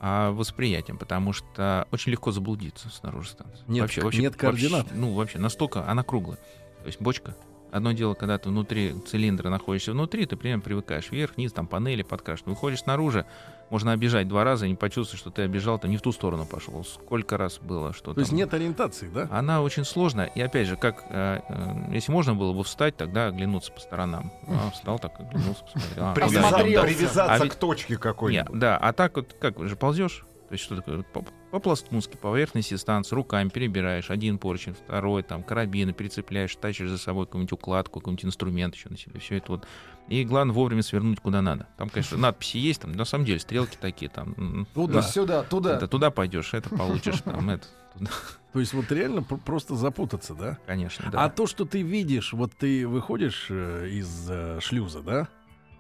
[0.01, 3.63] а восприятием, потому что очень легко заблудиться снаружи станции.
[3.67, 4.83] Нет к- нет координат.
[4.87, 6.37] вообще, ну, вообще, настолько она круглая.
[6.81, 7.33] То есть бочка.
[7.71, 12.01] Одно дело, когда ты внутри цилиндра находишься внутри, ты прям привыкаешь вверх, вниз, там панели
[12.01, 12.51] подкрашены.
[12.51, 13.25] Выходишь снаружи,
[13.69, 16.45] можно обижать два раза и не почувствовать, что ты обижал, ты не в ту сторону
[16.45, 16.83] пошел.
[16.85, 19.27] Сколько раз было, что То есть там- нет ориентации, да?
[19.31, 20.27] Она очень сложная.
[20.27, 24.31] И опять же, как э, э, если можно было бы встать, тогда оглянуться по сторонам.
[24.47, 26.05] А, встал так, оглянулся, посмотрел.
[26.05, 26.41] А, Привяза- куда?
[26.43, 26.81] Посмотрел.
[26.83, 28.59] Привязаться А ведь- к точке Нет, какой-нибудь.
[28.59, 30.25] да, а так вот как же ползешь?
[30.47, 31.03] То есть что такое?
[31.03, 36.97] По- По-пластунски, по поверхности станции, руками перебираешь один поручень, второй, там, карабины перецепляешь, тащишь за
[36.97, 39.67] собой какую-нибудь укладку, какой-нибудь инструмент еще на себе, все это вот.
[40.07, 41.67] И главное вовремя свернуть куда надо.
[41.77, 45.01] Там, конечно, надписи есть, там, на самом деле, стрелки такие, там, Туда.
[45.01, 45.75] Сюда, туда.
[45.75, 48.11] это туда пойдешь, это получишь, там, это, туда.
[48.53, 50.57] То есть вот реально пр- просто запутаться, да?
[50.65, 51.25] конечно, да.
[51.25, 55.27] А то, что ты видишь, вот ты выходишь э, из э, шлюза, да?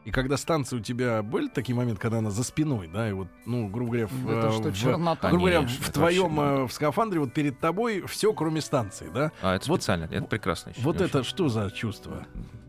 [0.07, 3.27] И когда станция у тебя были такие моменты, когда она за спиной, да, и вот,
[3.45, 5.27] ну, грубо говоря, в, Это что, в- чернота?
[5.29, 9.33] грубо говоря, в твоем вообще, э, в скафандре вот перед тобой все, кроме станции, да?
[9.41, 10.71] А, это вот- специально, это прекрасно.
[10.77, 11.07] Вот очень.
[11.07, 12.25] это что за чувство?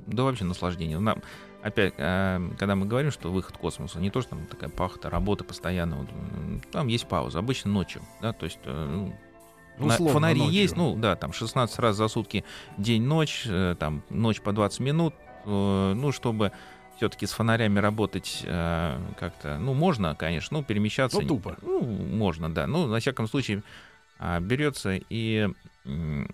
[0.08, 0.98] Да вообще наслаждение.
[0.98, 1.22] Нам,
[1.62, 5.08] опять, э, когда мы говорим, что выход в космос, не то, что там такая пахта,
[5.08, 6.08] работа постоянно, вот,
[6.72, 9.14] там есть пауза, обычно ночью, да, то есть э, ну,
[9.78, 10.54] фона- Условно, фонари ночью.
[10.54, 12.42] есть, ну да, там 16 раз за сутки
[12.78, 16.50] день-ночь, э, там ночь по 20 минут, э, ну, чтобы
[16.98, 21.20] все-таки с фонарями работать э, как-то, ну, можно, конечно, ну, перемещаться.
[21.20, 21.56] Ну, тупо.
[21.62, 22.66] Ну, можно, да.
[22.66, 23.62] Ну, на всяком случае,
[24.18, 25.48] а, берется и
[25.84, 26.28] м,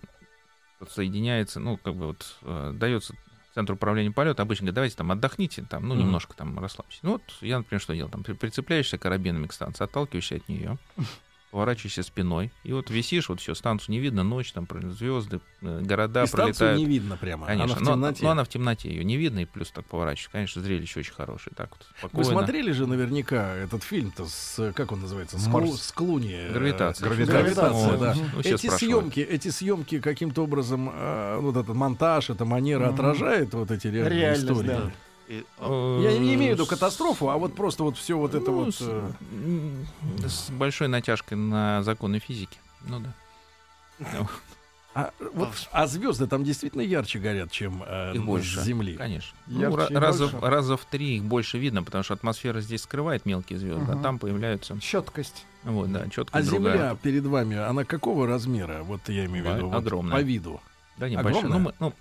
[0.89, 3.13] соединяется, ну, как бы вот э, дается
[3.53, 6.99] центр управления полета, обычно говорят, давайте там отдохните, там, ну, немножко там расслабьтесь.
[7.03, 8.09] Ну, вот я, например, что делал?
[8.09, 10.77] Там при- прицепляешься карабинами к станции, отталкиваешься от нее,
[11.55, 16.27] поворачиваешься спиной, и вот висишь, вот все, станцию не видно, ночь, там звезды, города И
[16.27, 16.79] станцию пролетают.
[16.79, 17.45] не видно прямо.
[17.47, 18.23] Конечно, она в но- темноте.
[18.25, 20.29] но, она в темноте, ее не видно, и плюс так поворачиваешь.
[20.33, 21.53] Конечно, зрелище очень хорошее.
[21.55, 22.31] Так вот, Вы спокойно.
[22.41, 25.81] смотрели же наверняка этот фильм-то с, как он называется, с, Марс.
[25.81, 26.33] С Клуни.
[26.33, 27.07] э, Гравитация.
[27.09, 27.99] Гравитация, Вот.
[28.01, 28.15] да.
[28.15, 28.79] Ну, Эти спрашивают.
[28.79, 32.93] съемки, эти съемки каким-то образом, э, вот этот монтаж, эта манера Мгм.
[32.95, 34.67] отражает вот эти реальные Реальность, истории.
[34.67, 34.91] да.
[35.59, 38.65] А, Я не имею в виду катастрофу, а вот просто вот все вот это ну,
[38.65, 38.75] вот...
[38.75, 39.11] с, э,
[40.27, 42.57] с большой натяжкой на законы физики.
[42.87, 43.13] Ну да.
[44.13, 44.27] Ну,
[44.93, 48.61] А, вот, а звезды там действительно ярче горят, чем э, Их больше.
[48.61, 48.95] с Земли.
[48.95, 49.37] Конечно.
[49.47, 50.37] Ярче Ну, ра- и раза, больше.
[50.37, 53.95] в- раза в три их больше видно, потому что атмосфера здесь скрывает мелкие звезды, а
[53.95, 54.03] Мгм.
[54.03, 54.79] там появляются.
[54.79, 55.45] Четкость.
[55.63, 58.83] Вот, да, четко А Земля перед вами, она какого размера?
[58.83, 59.67] Вот я имею в виду.
[59.69, 60.13] вот огромная.
[60.17, 60.61] по виду.
[60.97, 61.41] Да, не огромная?
[61.41, 61.59] большая.
[61.59, 61.93] Ну, мы, ну,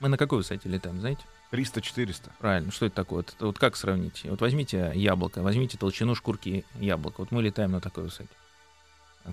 [0.00, 1.22] мы на какой высоте летаем, знаете?
[1.52, 2.30] 300-400.
[2.38, 3.18] Правильно, что это такое?
[3.18, 4.22] Вот, вот как сравнить?
[4.24, 7.16] Вот возьмите яблоко, возьмите толщину шкурки яблока.
[7.22, 8.28] Вот мы летаем на такой высоте.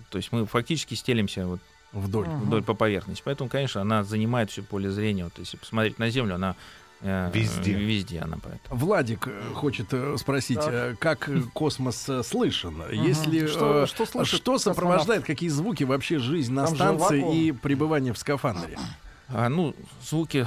[0.09, 1.59] То есть мы фактически стелимся вот
[1.93, 2.27] Вдоль.
[2.27, 2.41] Мгм.
[2.41, 3.21] вдоль по поверхности.
[3.25, 5.23] Поэтому, конечно, она занимает все поле зрения.
[5.25, 6.55] Вот если посмотреть на Землю, она
[6.99, 7.71] э, Везде.
[7.73, 8.77] Везде она поэтому.
[8.77, 10.99] Владик э, хочет э, спросить, Так.
[10.99, 12.83] как космос слышен?
[12.91, 14.77] Если Что- что слышит что космонавт?
[14.77, 18.77] сопровождает, какие звуки вообще жизнь на Там станции и пребывание в скафандре?
[19.29, 19.73] А, ну,
[20.03, 20.45] звуки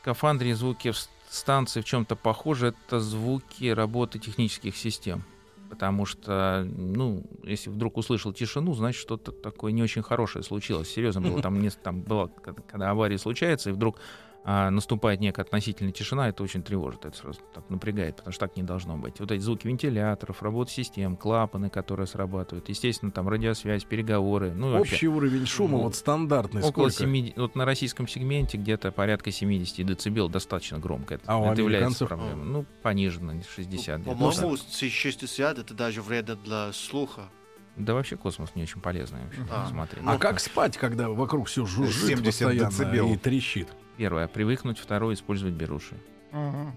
[0.00, 0.96] скафандре, звуки в
[1.28, 2.68] станции в чем-то похожи.
[2.68, 5.24] Это звуки работы технических систем.
[5.68, 10.88] Потому что, ну, если вдруг услышал тишину, значит, что-то такое не очень хорошее случилось.
[10.88, 11.40] Серьезно было.
[11.40, 13.98] Там, не, там было, когда авария случается, и вдруг
[14.42, 18.56] а, наступает некая относительная тишина, это очень тревожит, это сразу так напрягает, потому что так
[18.56, 19.20] не должно быть.
[19.20, 24.52] Вот эти звуки вентиляторов, работы систем, клапаны, которые срабатывают, естественно, там радиосвязь, переговоры.
[24.52, 24.94] Ну, и вообще.
[24.94, 27.10] Общий уровень шума, Ну, вот стандартный, Около сколько?
[27.10, 31.14] 70, вот на российском сегменте где-то порядка 70 децибел достаточно громко.
[31.14, 32.46] Это, А у это является проблемой.
[32.46, 34.16] Ну, пониженно, 60 где-то.
[34.16, 37.28] По-моему, 60 это даже вредно для слуха.
[37.76, 39.66] Да вообще космос не очень полезный вообще А.
[39.68, 40.02] смотреть.
[40.06, 43.12] А как спать, когда вокруг все жужжит 70 постоянно децибел.
[43.12, 43.68] и трещит?
[44.00, 45.94] Первое, привыкнуть, второе, использовать беруши.
[46.32, 46.72] М.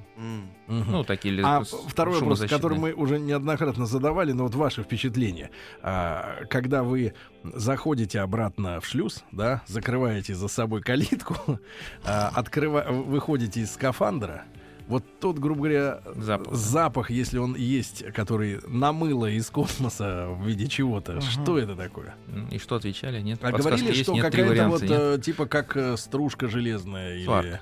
[0.67, 0.91] Мгм.
[0.91, 5.49] Ну, такие А с- второй вопрос, который мы уже неоднократно задавали, но вот ваши впечатления.
[5.81, 7.13] А, когда вы
[7.45, 11.35] заходите обратно в шлюз, да, закрываете за собой калитку,
[12.03, 14.43] а, открыва- выходите из скафандра,
[14.87, 16.53] вот тот, грубо говоря, Запах.
[16.53, 21.21] запах, если он есть, который намыло из космоса в виде чего-то, Мгм.
[21.21, 22.15] что это такое?
[22.51, 23.21] И что отвечали?
[23.21, 23.39] Нет?
[23.41, 24.03] А Подсказки говорили, есть?
[24.03, 24.91] что Нет, три какая-то варианта, вот нет?
[25.19, 27.61] э, типа как э, стружка железная или Сварка.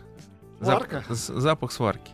[0.60, 1.15] Зап- Сварка?
[1.15, 2.12] с- запах сварки.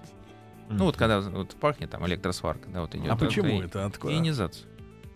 [0.70, 3.10] Ну, вот когда вот пахнет там электросварка, да, вот идет.
[3.12, 3.86] А почему и- это?
[3.86, 4.14] Откуда?
[4.14, 4.68] Ионизация.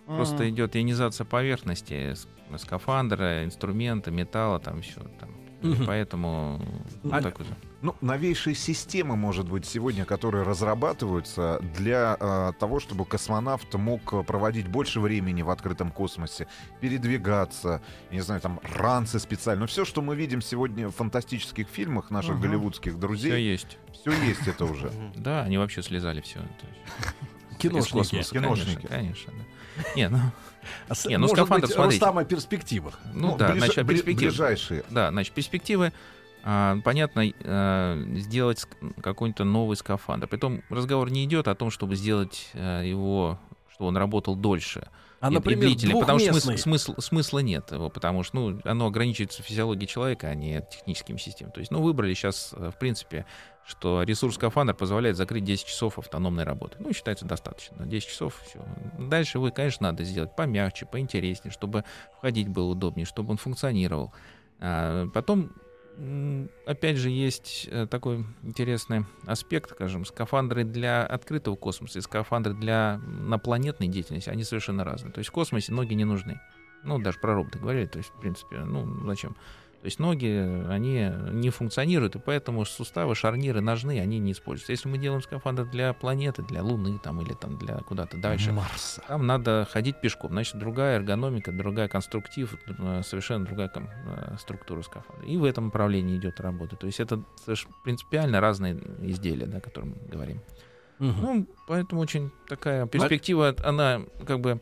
[0.05, 0.49] Просто Мгм.
[0.49, 2.13] идет ионизация поверхности,
[2.57, 5.01] скафандра, инструмента, металла, там все.
[5.19, 5.29] Там.
[5.61, 5.85] Мгм.
[5.85, 6.61] Поэтому
[7.03, 7.51] вот А- такой же.
[7.81, 14.67] Ну, новейшие системы, может быть, сегодня, которые разрабатываются для э, того, чтобы космонавт мог проводить
[14.67, 16.47] больше времени в открытом космосе,
[16.79, 19.65] передвигаться, не знаю, там, ранцы специально.
[19.65, 22.41] Все, что мы видим сегодня в фантастических фильмах наших Мгм.
[22.41, 23.77] голливудских Все друзей, есть.
[23.93, 24.91] все есть это уже.
[25.15, 26.39] Да, они вообще слезали все.
[27.57, 28.21] Киношники.
[28.23, 28.85] Киношники.
[28.87, 29.33] Конечно, конечно.
[29.77, 29.83] да.
[29.95, 30.19] Не, ну,
[30.87, 31.81] А с- Не, ну, может быть, смотрите.
[31.83, 32.99] Рустам о перспективах.
[33.13, 34.29] ну, да, ближ- значит, перспективы.
[34.29, 34.83] ближайшие.
[34.91, 35.91] Да, значит, перспективы,
[36.43, 38.65] понятно, э, сделать
[39.01, 40.27] какой-то новый скафандр.
[40.27, 43.39] Притом разговор не идет о том, чтобы сделать э, его,
[43.73, 44.87] чтобы он работал дольше.
[45.19, 48.59] А, и- и например, длительнее, потому что смысл, смысл- смысла нет его, потому что ну,
[48.65, 51.53] оно ограничивается физиологией человека, а не техническими системами.
[51.53, 53.27] То есть, ну, выбрали сейчас, в принципе,
[53.63, 56.77] что ресурс скафандр позволяет закрыть 10 часов автономной работы.
[56.79, 57.85] Ну, считается достаточно.
[57.85, 58.65] 10 часов, все.
[58.97, 61.83] Дальше вы, конечно, надо сделать помягче, поинтереснее, чтобы
[62.17, 64.11] входить было удобнее, чтобы он функционировал.
[64.59, 65.51] А, потом,
[66.65, 72.99] опять же, есть э, такой интересный аспект, скажем, скафандры для открытого космоса и скафандры для
[73.05, 75.11] напланетной деятельности, они совершенно разные.
[75.11, 76.39] То есть в космосе ноги не нужны.
[76.83, 79.35] Ну, даже про роботы говорили, то есть, в принципе, ну, зачем?
[79.81, 80.27] То есть ноги,
[80.69, 84.73] они не функционируют, и поэтому суставы, шарниры ножные, они не используются.
[84.73, 88.99] Если мы делаем скафандр для планеты, для Луны там, или там для куда-то дальше, Марс.
[89.07, 90.33] там надо ходить пешком.
[90.33, 95.25] Значит, другая эргономика, другая конструктив, э, совершенно другая э, структура скафандра.
[95.25, 96.75] И в этом направлении идет работа.
[96.75, 97.23] То есть это
[97.83, 100.41] принципиально разные изделия, да, о котором мы говорим.
[100.99, 101.21] Мгм.
[101.21, 104.61] Ну, поэтому очень такая перспектива, она как бы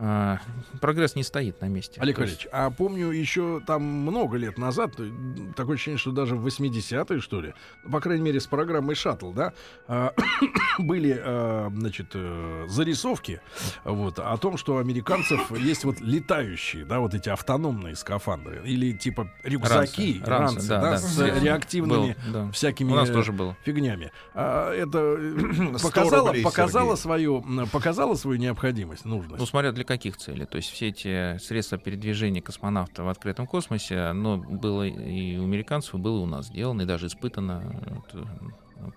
[0.00, 0.38] а,
[0.80, 2.00] прогресс не стоит на месте.
[2.00, 5.10] Олег То есть- Валерьевич, а помню еще там много лет назад, э,
[5.56, 7.52] такое ощущение, что даже в 80-е, что ли,
[7.84, 9.52] ну, по крайней мере, с программой «Шаттл», да,
[9.88, 10.12] а,
[10.78, 13.40] были, а, значит, э, зарисовки
[13.84, 18.92] вот, о том, что у американцев есть вот летающие, да, вот эти автономные скафандры, или
[18.92, 20.98] типа рюкзаки, Ранцы, ранцы, ранцы, да, да, да.
[20.98, 22.50] с Был, реактивными да.
[22.52, 23.56] всякими У нас тоже было.
[23.64, 24.12] фигнями.
[24.34, 27.02] А, это э, 100 показало, рублей, показало, Сергей.
[27.02, 29.40] свою, показало свою необходимость, нужность.
[29.40, 30.44] Ну, смотря для каких целей.
[30.44, 35.98] То есть все эти средства передвижения космонавта в открытом космосе, оно было и у американцев,
[35.98, 38.24] было у нас сделано, и даже испытано э,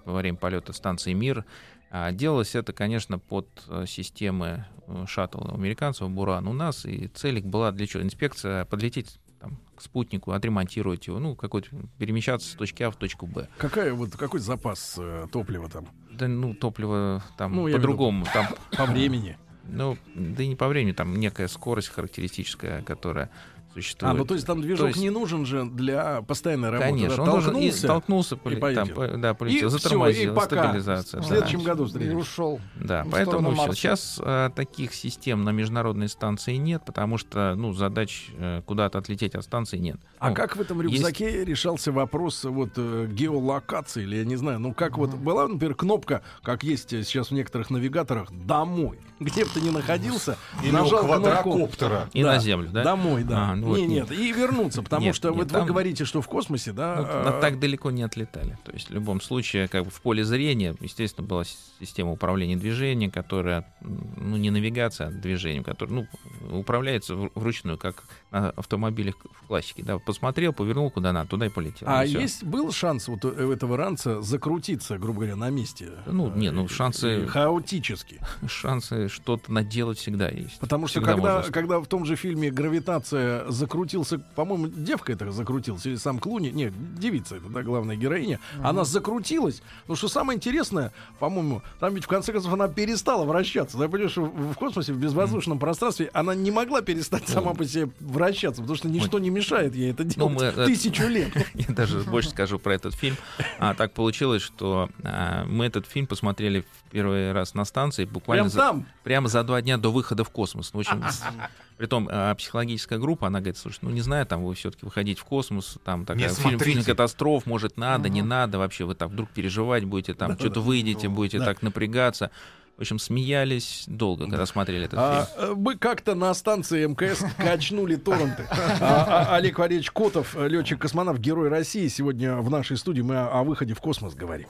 [0.04, 1.46] во время полета станции «Мир».
[1.94, 7.08] А делалось это, конечно, под э, системы э, шаттла у американцев, «Буран» у нас, и
[7.08, 8.04] цель их была для чего?
[8.04, 13.28] Инспекция, подлететь там, к спутнику, отремонтировать его, ну, какой-то перемещаться с точки А в точку
[13.28, 13.48] Б.
[13.58, 18.86] Какая вот какой запас э, топлива там Да, ну, топливо там Ну, по-другому, там, по
[18.86, 19.38] времени?
[19.64, 23.30] Ну, да и не по времени, там некая скорость характеристическая, которая
[23.74, 24.14] существует.
[24.14, 26.90] А, ну то есть там движок есть- не нужен же для постоянной работы.
[26.90, 27.34] Конечно, да?
[27.34, 28.96] он и Толкнулся, столкнулся, поли- там, полетел.
[28.96, 30.46] по- да, полетел, и затормозил, и пока.
[30.64, 31.20] стабилизация.
[31.20, 31.28] В да.
[31.30, 32.18] следующем году И встретимся.
[32.18, 32.62] ушел.
[32.76, 33.52] Да, в поэтому.
[33.52, 33.76] Марса.
[33.76, 39.36] сейчас э, таких систем на международной станции нет, потому что ну задач э, куда-то отлететь
[39.36, 39.98] от станции нет.
[40.20, 44.60] А Ну, как в этом рюкзаке решался вопрос вот э, геолокации или я не знаю,
[44.60, 49.52] ну как вот была, например, кнопка, как есть сейчас в некоторых навигаторах, домой, где бы
[49.54, 52.10] ты ни находился, Или нажал квадрокоптера.
[52.14, 52.84] И Да, на землю, да?
[52.84, 53.52] Домой, да.
[53.52, 54.10] А, ну вот не, нет.
[54.10, 56.96] нет, и вернуться, потому Нет, что нет, вот вы там- говорите, что в космосе, да,
[56.98, 58.58] Ну, э, на- так далеко не отлетали.
[58.64, 61.44] То есть в любом случае, как бы в поле зрения, естественно, была
[61.80, 66.08] система управления движением, которая, ну, не навигация, а движением, которая,
[66.50, 69.84] ну, управляется вручную, как на автомобилях в классике.
[69.84, 71.88] Да, посмотрел, повернул куда надо, туда и полетел.
[71.90, 72.20] А и всё.
[72.20, 75.90] есть был шанс вот у этого ранца закрутиться, грубо говоря, на месте?
[76.06, 78.20] Ну, не, ну, Э, шансы- э, хаотически.
[78.48, 80.60] шансы что-то наделать всегда есть.
[80.60, 81.52] Потому что Всегда когда, можно.
[81.52, 86.74] когда в том же фильме «Гравитация» закрутился, по-моему, девка это закрутилась, или сам Клуни, нет,
[86.98, 92.08] девица это, да, главная героиня, она закрутилась, но что самое интересное, по-моему, там ведь в
[92.08, 96.82] конце концов она перестала вращаться, да, понимаешь, в, космосе, в безвоздушном пространстве она не могла
[96.82, 100.66] перестать сама по себе вращаться, потому что ничто не мешает ей это делать мы, э,
[100.66, 101.32] тысячу лет.
[101.54, 103.16] Я даже больше скажу про этот фильм.
[103.60, 108.44] А, так получилось, что а, мы этот фильм посмотрели в первый раз на станции буквально
[108.44, 108.86] Прям за, там.
[109.04, 110.72] прямо за два дня до выхода в космос.
[110.74, 111.04] Ну, в общем,
[111.82, 115.24] Притом а, психологическая группа, она говорит, слушай, ну не знаю, там вы все-таки выходить в
[115.24, 119.84] космос, там такая фильм, фильм катастроф, может надо, не надо, вообще вы там вдруг переживать
[119.86, 121.46] будете, там что-то выйдете, будете Да.
[121.46, 122.30] так напрягаться.
[122.78, 125.54] В общем, смеялись долго, когда смотрели этот А, фильм.
[125.54, 128.46] э, мы как-то на станции МКС качнули торренты.
[128.52, 133.44] А, а, Олег Валерьевич Котов, летчик-космонавт, герой России, сегодня в нашей студии мы о, о
[133.44, 134.50] выходе в космос говорим.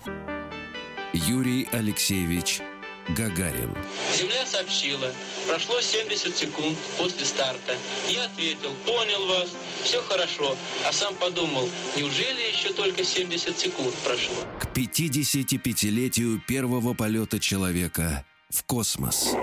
[1.14, 2.62] Юрий Алексеевич
[3.16, 3.76] Гагарин.
[4.16, 5.12] Земля сообщила,
[5.48, 7.76] прошло 70 секунд после старта.
[8.10, 9.50] Я ответил, понял вас,
[9.84, 10.56] все хорошо.
[10.88, 14.36] А сам подумал, неужели еще только 70 секунд прошло?
[14.60, 19.36] К 55-летию первого полета человека в космос.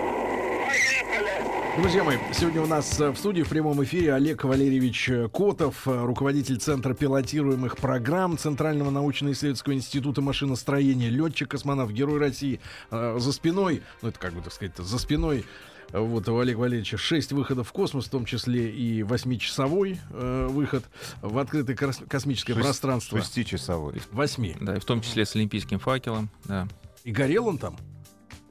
[1.81, 5.87] Друзья мои, сегодня у нас э, в студии в прямом эфире Олег Валерьевич э, Котов,
[5.87, 12.59] э, руководитель Центра пилотируемых программ Центрального научно-исследовательского института машиностроения, летчик-космонавт, герой России.
[12.91, 15.45] За спиной, ну это как бы так сказать, за спиной
[15.93, 20.83] вот у Олега Валерьевича шесть выходов в космос, в том числе и восьмичасовой э, выход
[21.21, 23.21] в открытое космическое Шесть- пространство.
[23.21, 24.01] Шестичасовой.
[24.11, 24.55] Восьми.
[24.59, 26.67] Да, и в том числе с олимпийским факелом, да.
[27.05, 27.77] И горел он там?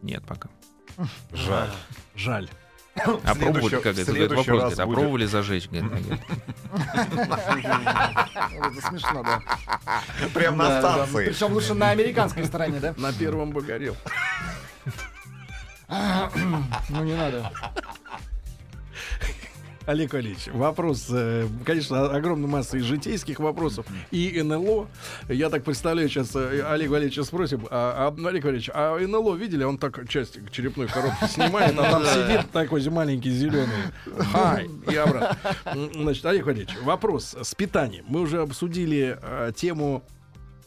[0.01, 0.49] Нет пока.
[1.33, 1.71] Жаль.
[2.17, 2.49] Жаль.
[3.25, 5.69] А следующий- пробовали, как это, следующий вопрос, говорит, а пробовали зажечь?
[5.69, 6.23] говорит, говорит.
[8.53, 9.43] Это смешно, да.
[10.35, 11.27] Прям на станции.
[11.27, 12.95] Причем лучше на американской стороне, да?
[12.97, 13.97] На первом бы горел.
[15.89, 17.51] Ну не надо.
[19.89, 24.87] Олег Валерьевич, вопрос, э, конечно, огромная масса и житейских вопросов, и НЛО.
[25.31, 29.65] Я так представляю, сейчас э, Олег Валерьевича спросим, а, а, Олег Валерьевич, а НЛО видели?
[29.65, 33.79] Он так часть черепной коробки снимает, а там сидит такой маленький зеленый.
[34.31, 35.55] Хай, и обратно.
[35.95, 38.05] Значит, Олег Валерьевич, вопрос с питанием.
[38.09, 40.05] Мы уже обсудили э, тему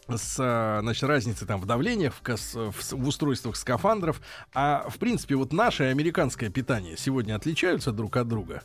[0.08, 4.20] с а, значит, разницей там в давлениях, в, кос- в в устройствах скафандров.
[4.52, 8.64] А в принципе, вот наше американское питание сегодня отличаются друг от друга?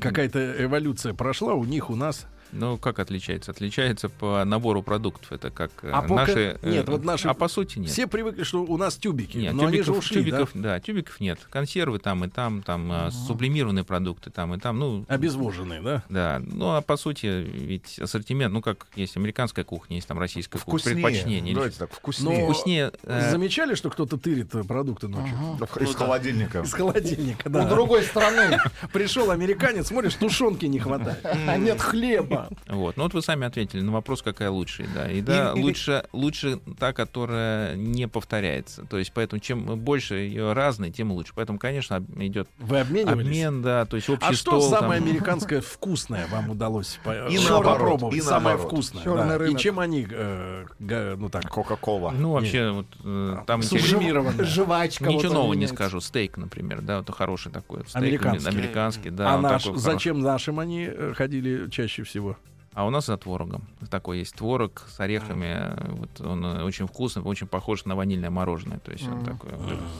[0.00, 2.26] Какая-то эволюция прошла у них, у нас.
[2.52, 3.50] Ну, как отличается?
[3.50, 5.32] Отличается по набору продуктов.
[5.32, 6.58] Это как э, А по наши...
[6.62, 7.90] нет, э, вот наши- А по сути нет.
[7.90, 9.38] Все привыкли, что у нас тюбики.
[9.38, 10.22] Нет, но они же тюбиков, ушли, да?
[10.38, 10.80] тюбиков, да?
[10.80, 11.38] тюбиков нет.
[11.50, 14.78] Консервы там и там, там а, сублимированные продукты там и там.
[14.78, 16.02] Ну, Обезвоженные, да?
[16.10, 16.42] да.
[16.44, 20.78] Ну, а по сути, ведь ассортимент, ну, как есть американская кухня, есть там российская кухня,
[20.78, 20.94] Вкуснее.
[21.06, 21.54] предпочтение.
[21.54, 22.38] Давайте так, вкуснее.
[22.40, 22.92] Но- Вкуснее.
[23.04, 25.34] э, Замечали, что кто-то тырит продукты ночью?
[25.80, 26.60] Из холодильника.
[26.60, 27.64] Из холодильника, У да.
[27.66, 28.58] другой стороны.
[28.92, 31.24] Пришел американец, смотришь, тушенки не хватает.
[31.24, 32.41] А нет хлеба.
[32.68, 32.96] Вот.
[32.96, 34.88] Ну вот вы сами ответили на вопрос, какая лучше.
[34.94, 35.10] Да.
[35.10, 38.84] И да, И- и- лучше, лучше та, которая не повторяется.
[38.86, 41.32] То есть поэтому чем больше ее разной, тем лучше.
[41.34, 43.26] Поэтому, конечно, идет Вы обменивались?
[43.26, 44.70] обмен, да, то есть общий А что стол.
[44.70, 44.80] там.
[44.80, 48.16] самое американское вкусное вам удалось И э, наоборот, попробовать?
[48.16, 48.66] и самое наоборот.
[48.72, 49.04] вкусное.
[49.04, 49.34] Да.
[49.34, 49.60] И рынок.
[49.60, 52.10] чем они, э, ну так, Кока-кола.
[52.16, 53.88] Ну, вообще, вот, э, там интересно.
[53.90, 54.44] сублимированное?
[54.44, 55.04] Жвачка.
[55.04, 56.00] Ничего вот нового не скажу.
[56.00, 57.80] Стейк, например, да, это хороший такой.
[57.86, 58.48] Стейк Американский.
[58.48, 59.34] американский, да.
[59.34, 62.31] а наш, такой зачем нашим они э, ходили чаще всего?
[62.74, 63.68] А у нас за творогом.
[63.90, 65.46] Такой есть творог с орехами.
[65.76, 68.78] э, Вот он э, очень вкусный, очень похож на ванильное мороженое.
[68.78, 69.24] То есть он Мгм.
[69.26, 69.50] такой.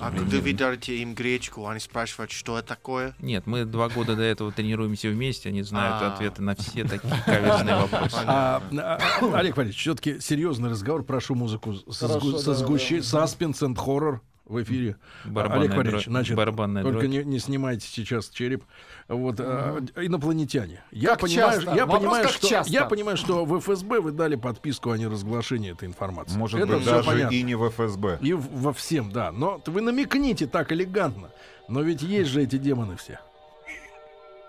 [0.00, 3.14] А когда вы дарите им гречку, они спрашивают, что это такое?
[3.20, 6.14] Нет, мы два года до этого тренируемся вместе, они знают А.
[6.14, 8.16] ответы на все такие каверзные вопросы.
[8.26, 8.98] А, а,
[9.34, 11.02] Олег Валерьевич, все-таки серьезный разговор.
[11.02, 12.08] Прошу музыку со,
[12.54, 13.02] сгущей.
[13.02, 14.96] Саспенс and хоррор в эфире.
[15.24, 17.10] Барабанная Олег Валерьевич, дробь- значит, барабанная Только дробь.
[17.10, 18.64] не, не снимайте сейчас череп.
[19.08, 20.82] Вот а, инопланетяне.
[20.90, 21.74] Я Как понимаю, часто?
[21.74, 22.72] я Вопрос, понимаю, как что часто?
[22.72, 26.36] я понимаю, что в ФСБ вы дали подписку о неразглашении этой информации.
[26.36, 27.34] Может Это быть, даже понятно.
[27.34, 28.18] и не в ФСБ.
[28.20, 29.32] И в- во всем, да.
[29.32, 31.30] Но вы намекните так элегантно.
[31.68, 33.20] Но ведь есть же эти демоны все.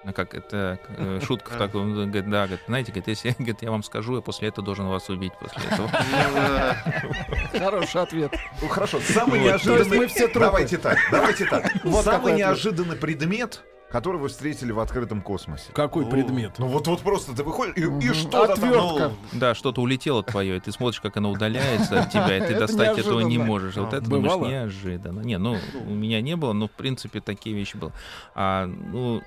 [0.03, 3.61] Ну как, это э, шутка в таком, он говорит, да, говорит, знаете, говорит, если говорит,
[3.61, 5.89] я вам скажу, я после этого должен вас убить после этого.
[7.57, 8.35] Хороший ответ.
[8.61, 10.39] Ну хорошо, самый мы все трупы.
[10.39, 11.71] Давайте так, давайте так.
[12.03, 15.71] Самый неожиданный предмет, который вы встретили в открытом космосе.
[15.71, 16.09] Какой О.
[16.09, 16.55] предмет?
[16.57, 19.11] Ну вот вот просто ты выходишь и, что-то там, Отвертка.
[19.31, 22.59] ну, Да, что-то улетело твое, и ты смотришь, как оно удаляется от тебя, и ты
[22.59, 23.75] достать этого не можешь.
[23.75, 25.21] Вот А, это думаешь, неожиданно.
[25.21, 27.91] Не, ну, у меня не было, но, в принципе, такие вещи были.
[28.33, 29.21] А, ну,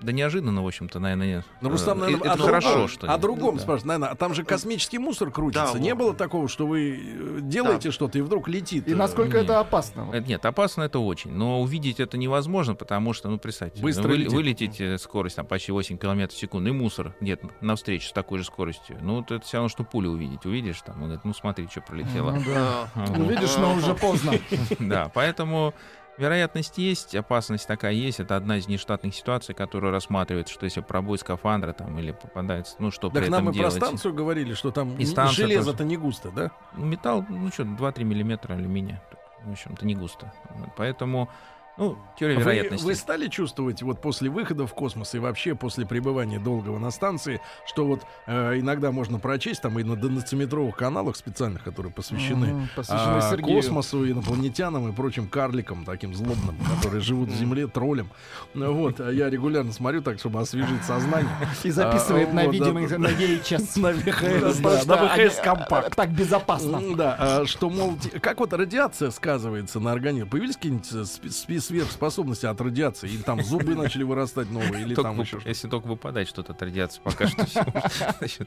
[0.00, 1.44] да неожиданно, в общем-то, наверное, нет.
[1.60, 3.20] Ну, Рустам, Э, наверное, это о, хорошо, другом- что о нет.
[3.20, 3.62] другом Да.
[3.62, 3.84] спрашивают.
[3.86, 5.72] Наверное, а там же космический мусор крутится.
[5.72, 5.98] Да, Не вот.
[5.98, 8.86] было такого, что вы э, делаете что-то и вдруг летит.
[8.86, 9.42] И э, насколько не.
[9.42, 10.06] это опасно?
[10.24, 11.32] Нет, опасно это очень.
[11.32, 14.32] Но увидеть это невозможно, потому что, ну, представьте, Быстро вы, летит.
[14.32, 18.44] вылетите скорость там, почти 8 км в секунду, и мусор где-то навстречу с такой же
[18.44, 18.98] скоростью.
[19.02, 20.46] Ну, вот это все равно, что пулю увидеть.
[20.46, 22.30] Увидишь, там, он говорит, ну, смотри, что пролетело.
[22.30, 22.88] Ну да.
[22.94, 24.34] А, Ну, видишь, но уже поздно.
[24.78, 25.74] Да, поэтому
[26.18, 28.20] вероятность есть, опасность такая есть.
[28.20, 32.90] Это одна из нештатных ситуаций, которая рассматривается, что если пробой скафандра там или попадается, ну
[32.90, 33.74] что Так при нам этом и про делать?
[33.74, 36.50] станцию говорили, что там И железо-то не густо, да?
[36.76, 39.02] Металл, ну что, 2-3 миллиметра алюминия.
[39.44, 40.32] В общем-то, не густо.
[40.76, 41.30] Поэтому,
[41.78, 42.84] ну, теория Вы, вероятности.
[42.84, 47.40] вы стали чувствовать вот после выхода в космос и вообще после пребывания долгого на станции,
[47.66, 52.68] что вот э, иногда можно прочесть там и на доноциметровых каналах специальных, которые посвящены Мгм,
[52.76, 53.56] Посвящены а, Сергею.
[53.56, 58.10] космосу, инопланетянам и прочим карликам, таким злобным, которые живут в Земле, троллям.
[58.54, 61.30] Ну Вот, а я регулярно смотрю так, чтобы освежить сознание.
[61.64, 63.78] И записывает А, на видео на VHS.
[63.78, 65.94] На VHS, э, компакт.
[65.96, 66.80] Так безопасно.
[66.96, 70.26] Да, что, мол, как вот радиация сказывается на организме?
[70.28, 71.28] Появились какие-нибудь э, спе-
[71.68, 73.08] сверхспособности от радиации?
[73.08, 77.00] Или там зубы начали вырастать новые, или там еще если только выпадать что-то от радиации,
[77.02, 77.46] пока что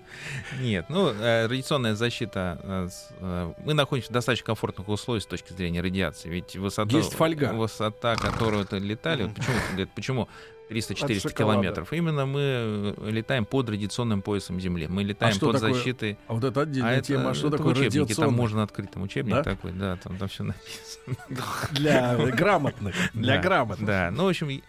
[0.61, 5.53] Нет, ну, э, радиационная защита, э, э, мы находимся в достаточно комфортных условиях с точки
[5.53, 7.53] зрения радиации, ведь высота, Есть фольга.
[7.53, 10.29] высота, которую летали, почему, почему
[10.71, 11.33] 300-400 шоколада.
[11.33, 11.93] километров?
[11.93, 16.17] Именно мы э, летаем под радиационным поясом Земли, мы летаем что под такое защитой.
[16.27, 17.29] А вот это отдельная А тема.
[17.31, 19.43] А что это такое учебнике, там можно открыть, там учебник Да?
[19.43, 21.15] такой, да, там, там все написано.
[21.71, 22.95] Для грамотных.
[23.13, 23.87] Для грамотных.
[23.87, 24.61] Да, ну, в общем,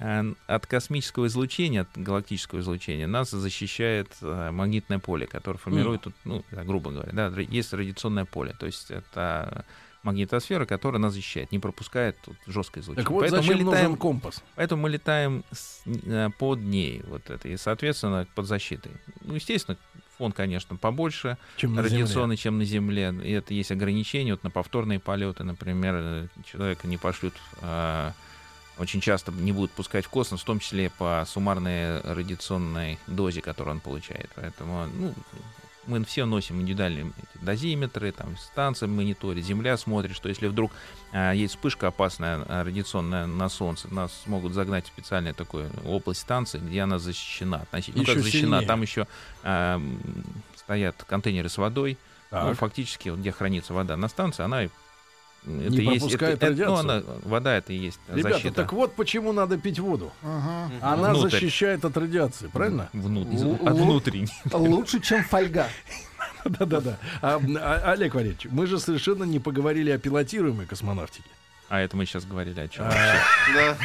[0.00, 6.44] э, от космического излучения, от галактического излучения нас защищает э, магнитное поле, которое формирует, ну,
[6.50, 9.64] грубо говоря, да, есть радиационное поле, то есть это
[10.02, 13.04] магнитосфера, которая нас защищает, не пропускает тут жесткое излучение.
[13.04, 14.42] Так вот поэтому, зачем мы летаем, нужен компас?
[14.56, 18.92] поэтому мы летаем с- э, под ней, вот это, и, соответственно, под защитой.
[19.22, 19.76] Ну, естественно,
[20.16, 23.14] фон, конечно, побольше, Чем на радиационный, чем на Земле.
[23.24, 24.32] И это есть ограничения.
[24.32, 28.12] Вот на повторные полеты, например, э, человека не пошлют, а,
[28.78, 33.74] очень часто не будут пускать в космос, в том числе по суммарной радиационной дозе, которую
[33.76, 34.30] он получает.
[34.34, 35.14] Поэтому, ну,
[35.86, 40.72] мы все носим индивидуальные дозиметры, там станция мониторит, Земля смотрит, что если вдруг
[41.12, 46.20] а, есть вспышка опасная а, радиационная на Солнце, нас могут загнать в специальную такую область
[46.20, 47.58] станции, где она защищена.
[47.62, 48.02] относительно.
[48.02, 48.66] Ну, как защищена, сильнее.
[48.66, 49.06] там еще
[49.42, 50.24] а, м,
[50.56, 51.98] стоят контейнеры с водой,
[52.30, 54.68] ну, фактически, вот где хранится вода на станции, она
[55.44, 58.54] это Не есть, это- это- ну, она, вода это и есть Ребята, защита.
[58.54, 60.12] так вот почему надо пить воду.
[60.22, 60.70] Ага.
[60.80, 61.30] Она Внутрь.
[61.30, 62.88] защищает от радиации, правильно?
[62.92, 64.28] Лу- от внутренней.
[64.52, 65.66] Лучше, чем фольга.
[66.44, 66.98] Да-да-да.
[67.22, 71.28] А, а, Олег Валерьевич, мы же совершенно не поговорили о пилотируемой космонавтике.
[71.70, 72.84] А это мы сейчас говорили о чем?
[72.84, 73.76] А.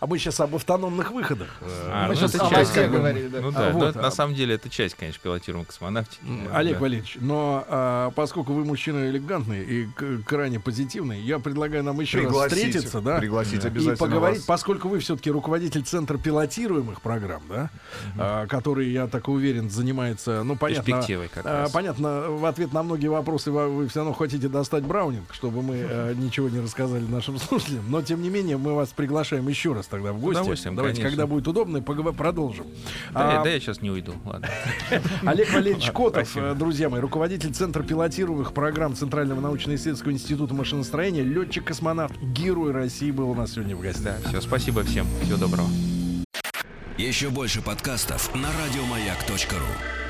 [0.00, 1.48] А мы сейчас об автономных выходах.
[1.62, 2.98] А, Мы ну, сейчас это о бы.
[2.98, 3.40] говорили, да.
[3.40, 6.20] Ну А, да, на самом деле это часть, конечно, пилотируемой космонавтики.
[6.52, 6.80] Олег.
[6.80, 9.88] Валерьевич, но поскольку вы мужчина элегантный и
[10.26, 13.68] крайне позитивный, я предлагаю нам еще раз встретиться, да, пригласить Да.
[13.68, 19.70] и обязательно поговорить, поскольку вы все-таки руководитель центра пилотируемых программ, да, который, я так уверен,
[19.70, 21.00] занимается, ну понятно,
[21.72, 25.76] понятно, в ответ на многие вопросы вы, вы все равно хотите достать Браунинг, чтобы мы
[25.76, 29.86] э, ничего не рассказали нашим слушателям, но тем не менее мы вас приглашаем еще раз
[29.86, 30.40] тогда в гости.
[30.40, 31.16] удовольствием, Давайте, конечно.
[31.16, 32.66] когда будет удобно, поговор- продолжим.
[33.12, 34.48] Да, я- А, да я сейчас не уйду, ладно.
[35.24, 42.16] Олег Валерьевич Котов, э, друзья мои, руководитель Центра пилотируемых программ Центрального научно-исследовательского института машиностроения, летчик-космонавт,
[42.20, 44.16] герой России был у нас сегодня в гостях.
[44.22, 45.68] Да, все, спасибо всем, всего доброго.
[46.96, 50.07] Еще больше подкастов на радиомаяк.ру.